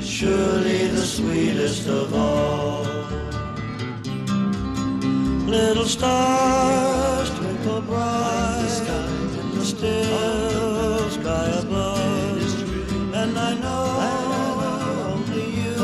surely 0.03 0.87
the 0.89 1.07
sweetest 1.17 1.89
of 1.89 2.15
all. 2.15 2.85
Little 5.57 5.87
stars 5.87 7.31
twinkle 7.39 7.81
bright 7.81 8.83
in 9.41 9.49
the 9.59 9.65
still 9.65 11.11
sky 11.11 11.47
above, 11.63 13.15
and 13.21 13.39
I 13.49 13.53
know 13.63 13.87
only 15.11 15.47
you 15.63 15.79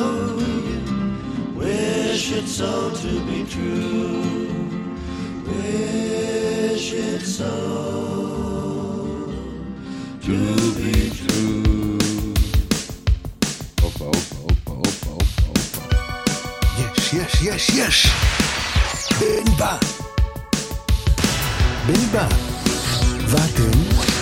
wish 1.57 2.31
it 2.33 2.47
so 2.47 2.91
to 3.03 3.13
be 3.29 3.39
true. 3.55 4.23
Wish 5.47 6.93
it 6.93 7.23
so 7.23 8.44
בני 19.20 19.56
בא. 19.58 19.78
בני 21.88 22.06
בא. 22.12 22.28
ואתם? 23.28 24.13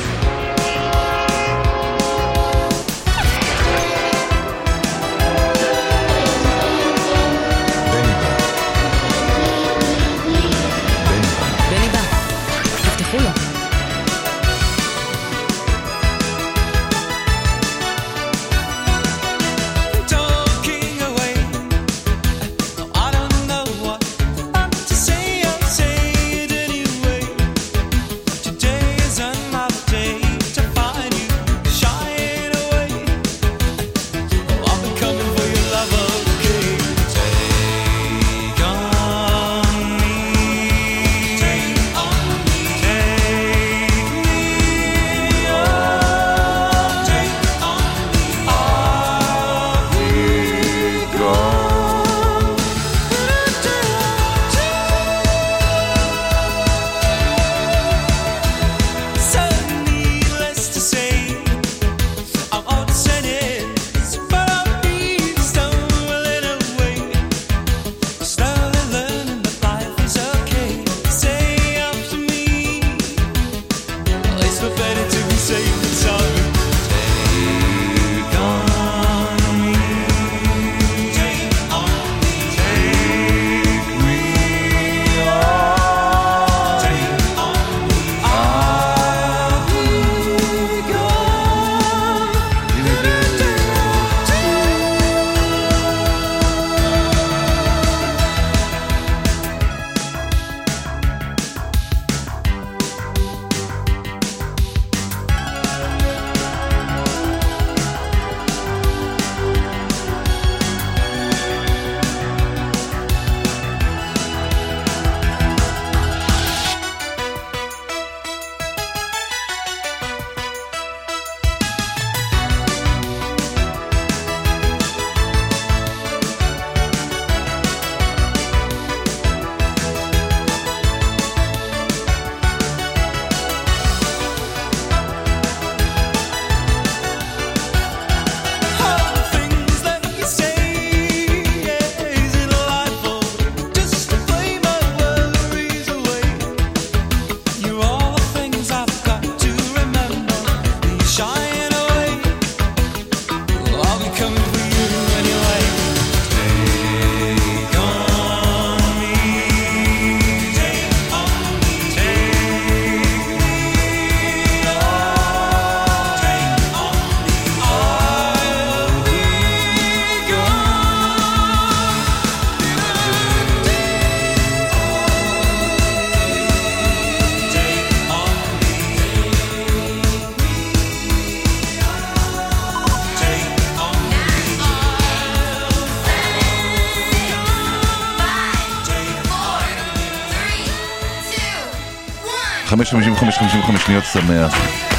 55, 192.93 193.19
55 193.19 193.85
שניות 193.85 194.05
שמח 194.05 194.55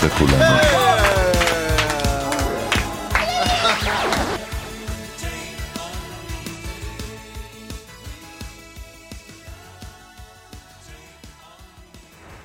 לכולנו. 0.06 0.56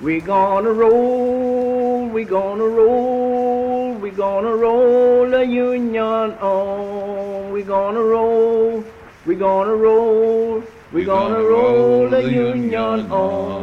We 0.01 0.21
gonna 0.21 0.73
roll, 0.73 2.07
we 2.17 2.23
gonna 2.37 2.69
roll, 2.81 3.95
we 4.03 4.11
gonna 4.23 4.55
roll 4.67 5.29
the 5.37 5.45
union 5.45 6.29
on. 6.41 7.51
We 7.55 7.61
gonna 7.75 8.05
roll, 8.15 8.85
we 9.27 9.35
gonna 9.47 9.77
roll, 9.87 10.63
we 10.95 11.01
gonna 11.13 11.43
roll 11.55 12.09
the 12.15 12.23
union 12.49 12.99
on. 13.11 13.58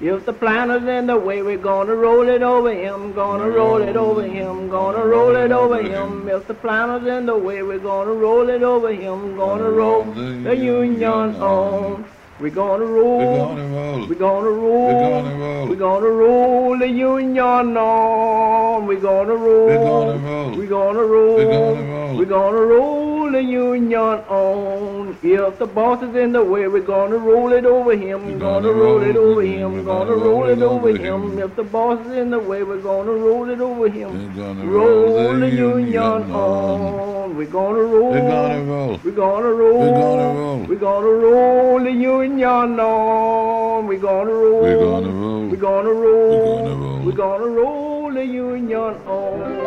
If 0.00 0.26
the 0.26 0.32
plan 0.32 0.70
is 0.70 0.86
in 0.86 1.08
the 1.08 1.18
way, 1.18 1.42
we're 1.42 1.58
gonna 1.58 1.96
roll 1.96 2.28
it 2.28 2.40
over 2.40 2.72
him, 2.72 3.12
gonna 3.14 3.50
roll 3.50 3.82
it 3.82 3.96
over 3.96 4.22
him, 4.22 4.68
gonna 4.70 5.04
roll 5.04 5.34
it 5.34 5.50
over 5.50 5.82
him. 5.82 6.28
If 6.28 6.46
the 6.46 6.54
plan 6.54 6.88
is 7.02 7.08
in 7.08 7.26
the 7.26 7.36
way, 7.36 7.64
we're 7.64 7.80
gonna 7.80 8.12
roll 8.12 8.48
it 8.48 8.62
over 8.62 8.92
him, 8.92 9.36
gonna 9.36 9.68
roll 9.68 10.04
the 10.04 10.56
union 10.56 11.34
on. 11.42 12.04
We're 12.38 12.50
gonna 12.50 12.84
roll. 12.84 13.18
We're 13.18 13.34
gonna 13.34 13.66
roll. 13.66 14.06
We're 14.06 14.14
gonna 14.14 14.50
roll. 14.50 14.86
We're 14.86 15.00
gonna 15.00 15.34
roll. 15.34 15.66
We're 15.66 15.74
gonna 15.74 16.10
roll 16.10 16.78
the 16.78 16.88
union 16.88 17.76
on. 17.76 18.86
We're 18.86 19.00
gonna 19.00 19.34
roll. 19.34 19.66
We're 19.66 19.84
gonna 19.84 20.18
roll. 20.18 20.56
We're 20.56 20.66
gonna 20.68 21.02
roll. 21.02 21.34
We're 21.34 21.50
gonna 21.50 21.82
roll. 21.82 22.16
We're 22.16 22.24
gonna 22.24 22.62
roll 22.62 23.32
the 23.32 23.42
union 23.42 24.22
on. 24.28 24.97
If 25.20 25.58
the 25.58 25.66
boss 25.66 26.00
is 26.00 26.14
in 26.14 26.30
the 26.30 26.44
way, 26.44 26.68
we're 26.68 26.80
gonna 26.80 27.16
roll 27.16 27.52
it 27.52 27.64
over 27.64 27.96
him. 27.96 28.24
We're 28.26 28.38
gonna 28.38 28.70
roll 28.70 29.02
it 29.02 29.16
over 29.16 29.42
him. 29.42 29.72
We're 29.72 29.82
gonna 29.82 30.14
roll 30.14 30.46
it 30.46 30.62
over 30.62 30.90
him. 30.90 31.40
If 31.40 31.56
the 31.56 31.64
boss 31.64 32.06
is 32.06 32.12
in 32.12 32.30
the 32.30 32.38
way, 32.38 32.62
we're 32.62 32.80
gonna 32.80 33.10
roll 33.10 33.50
it 33.50 33.60
over 33.60 33.88
him. 33.88 34.32
Roll 34.70 35.34
the 35.40 35.50
union 35.50 36.30
on. 36.30 37.36
We're 37.36 37.46
gonna 37.46 37.82
roll. 37.82 38.12
We're 38.12 38.28
gonna 38.28 38.62
roll. 38.62 39.00
We're 39.02 39.10
gonna 39.10 39.52
roll. 39.52 39.78
We're 39.80 39.90
gonna 39.90 40.34
roll. 40.34 40.58
We're 40.68 40.76
gonna 40.76 41.06
roll 41.08 41.80
the 41.80 41.90
union 41.90 42.78
on. 42.78 43.88
We're 43.88 43.98
gonna 43.98 44.32
roll. 44.32 44.62
We're 44.62 44.78
gonna 44.78 45.08
roll. 45.08 45.48
We're 45.48 45.56
gonna 45.56 45.92
roll. 45.92 46.58
We're 46.60 46.62
gonna 46.62 46.70
roll. 46.70 47.04
We're 47.04 47.12
gonna 47.12 47.46
roll 47.46 48.12
the 48.12 48.24
union 48.24 48.94
on. 49.04 49.57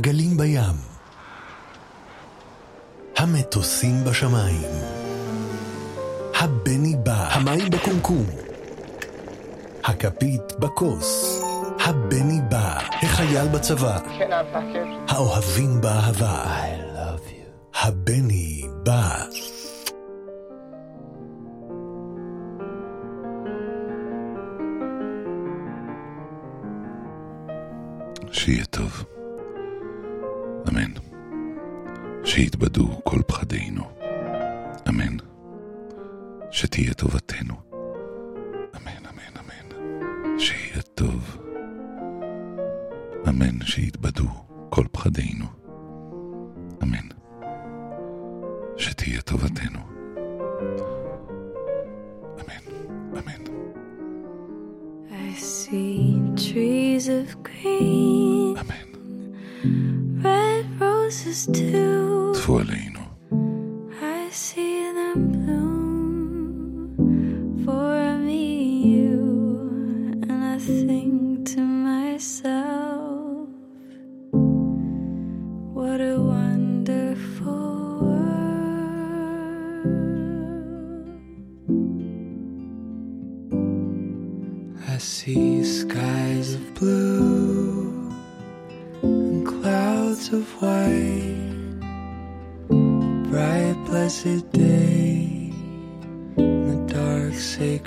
הגלים 0.00 0.36
בים, 0.36 0.76
המטוסים 3.16 4.04
בשמיים, 4.04 4.68
הבני 6.34 6.96
בא, 7.02 7.28
המים 7.30 7.70
בקומקום, 7.70 8.26
הכפית 9.84 10.52
בכוס, 10.58 11.42
הבני 11.80 12.40
בא, 12.48 12.78
החייל 12.92 13.48
בצבא, 13.48 13.98
האוהבים 15.08 15.80
באהבה, 15.80 16.44
הבני 17.74 18.62
בא. 18.82 19.24
שיהיה 28.32 28.64
טוב. 28.64 29.19
אמן. 30.68 30.92
שיתבדו 32.24 33.00
כל 33.04 33.20
פחדינו. 33.26 33.82
אמן. 34.88 35.16
שתהיה 36.50 36.94
טובתנו. 36.94 37.54
אמן, 38.76 39.06
אמן, 39.10 39.40
אמן. 39.40 40.38
שיהיה 40.38 40.82
טוב. 40.94 41.36
אמן, 43.28 43.62
שיתבדו 43.62 44.28
כל 44.70 44.84
פחדינו. 44.92 45.46
אמן. 46.82 47.08
שתהיה 48.76 49.20
טובתנו. 49.20 49.80
I 55.30 55.34
see 55.34 56.20
trees 56.36 57.08
of 57.08 57.28
green. 57.42 58.56
Red 58.56 59.99
Tvorlino. 61.10 63.02
I 64.00 64.30
see 64.30 64.92
them 64.92 65.32
bloom 65.32 66.94
for 67.64 68.16
me 68.18 68.44
you, 68.94 70.22
and 70.22 70.44
I 70.44 70.58
think 70.58 71.46
to 71.48 71.60
myself. 71.62 72.49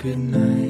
good 0.03 0.17
night. 0.17 0.62